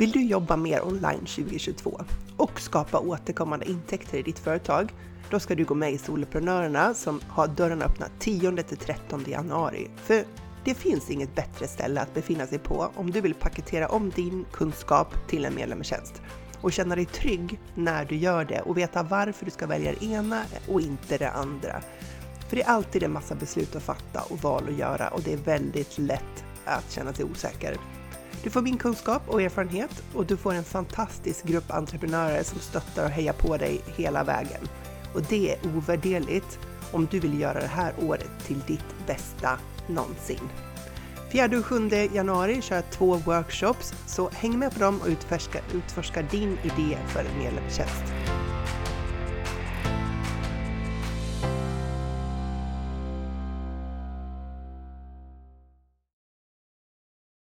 Vill 0.00 0.10
du 0.10 0.22
jobba 0.22 0.56
mer 0.56 0.86
online 0.86 1.26
2022 1.26 2.00
och 2.36 2.60
skapa 2.60 2.98
återkommande 2.98 3.70
intäkter 3.70 4.18
i 4.18 4.22
ditt 4.22 4.38
företag? 4.38 4.92
Då 5.30 5.40
ska 5.40 5.54
du 5.54 5.64
gå 5.64 5.74
med 5.74 5.92
i 5.92 5.98
Soloprenörerna 5.98 6.94
som 6.94 7.20
har 7.28 7.48
dörrarna 7.48 7.84
öppna 7.84 8.06
10-13 8.20 9.30
januari. 9.30 9.90
För 9.96 10.24
det 10.64 10.74
finns 10.74 11.10
inget 11.10 11.34
bättre 11.34 11.68
ställe 11.68 12.00
att 12.00 12.14
befinna 12.14 12.46
sig 12.46 12.58
på 12.58 12.90
om 12.96 13.10
du 13.10 13.20
vill 13.20 13.34
paketera 13.34 13.88
om 13.88 14.10
din 14.10 14.44
kunskap 14.52 15.28
till 15.28 15.44
en 15.44 15.54
medlemstjänst 15.54 16.22
och 16.60 16.72
känna 16.72 16.96
dig 16.96 17.06
trygg 17.06 17.60
när 17.74 18.04
du 18.04 18.16
gör 18.16 18.44
det 18.44 18.60
och 18.60 18.78
veta 18.78 19.02
varför 19.02 19.44
du 19.44 19.50
ska 19.50 19.66
välja 19.66 19.92
det 20.00 20.06
ena 20.06 20.42
och 20.68 20.80
inte 20.80 21.18
det 21.18 21.30
andra. 21.30 21.82
För 22.48 22.56
det 22.56 22.62
är 22.62 22.68
alltid 22.68 23.02
en 23.02 23.12
massa 23.12 23.34
beslut 23.34 23.76
att 23.76 23.82
fatta 23.82 24.22
och 24.28 24.38
val 24.38 24.64
att 24.68 24.78
göra 24.78 25.08
och 25.08 25.22
det 25.22 25.32
är 25.32 25.36
väldigt 25.36 25.98
lätt 25.98 26.44
att 26.64 26.90
känna 26.90 27.12
sig 27.12 27.24
osäker. 27.24 27.76
Du 28.42 28.50
får 28.50 28.62
min 28.62 28.78
kunskap 28.78 29.22
och 29.26 29.42
erfarenhet 29.42 30.02
och 30.14 30.26
du 30.26 30.36
får 30.36 30.54
en 30.54 30.64
fantastisk 30.64 31.44
grupp 31.44 31.70
entreprenörer 31.70 32.42
som 32.42 32.58
stöttar 32.58 33.04
och 33.04 33.10
hejar 33.10 33.32
på 33.32 33.56
dig 33.56 33.80
hela 33.96 34.24
vägen. 34.24 34.68
Och 35.14 35.22
det 35.22 35.52
är 35.52 35.58
ovärderligt 35.76 36.58
om 36.92 37.08
du 37.10 37.20
vill 37.20 37.40
göra 37.40 37.60
det 37.60 37.66
här 37.66 37.92
året 37.98 38.30
till 38.46 38.60
ditt 38.66 39.06
bästa 39.06 39.58
någonsin. 39.86 40.48
4 41.32 41.58
och 41.58 41.66
7 41.66 41.88
januari 42.12 42.62
kör 42.62 42.76
jag 42.76 42.90
två 42.90 43.16
workshops, 43.16 43.94
så 44.06 44.30
häng 44.30 44.58
med 44.58 44.72
på 44.72 44.80
dem 44.80 45.00
och 45.00 45.08
utforska, 45.08 45.60
utforska 45.74 46.22
din 46.22 46.58
idé 46.62 46.98
för 47.08 47.20
en 47.20 47.38
medlemstjänst. 47.38 48.19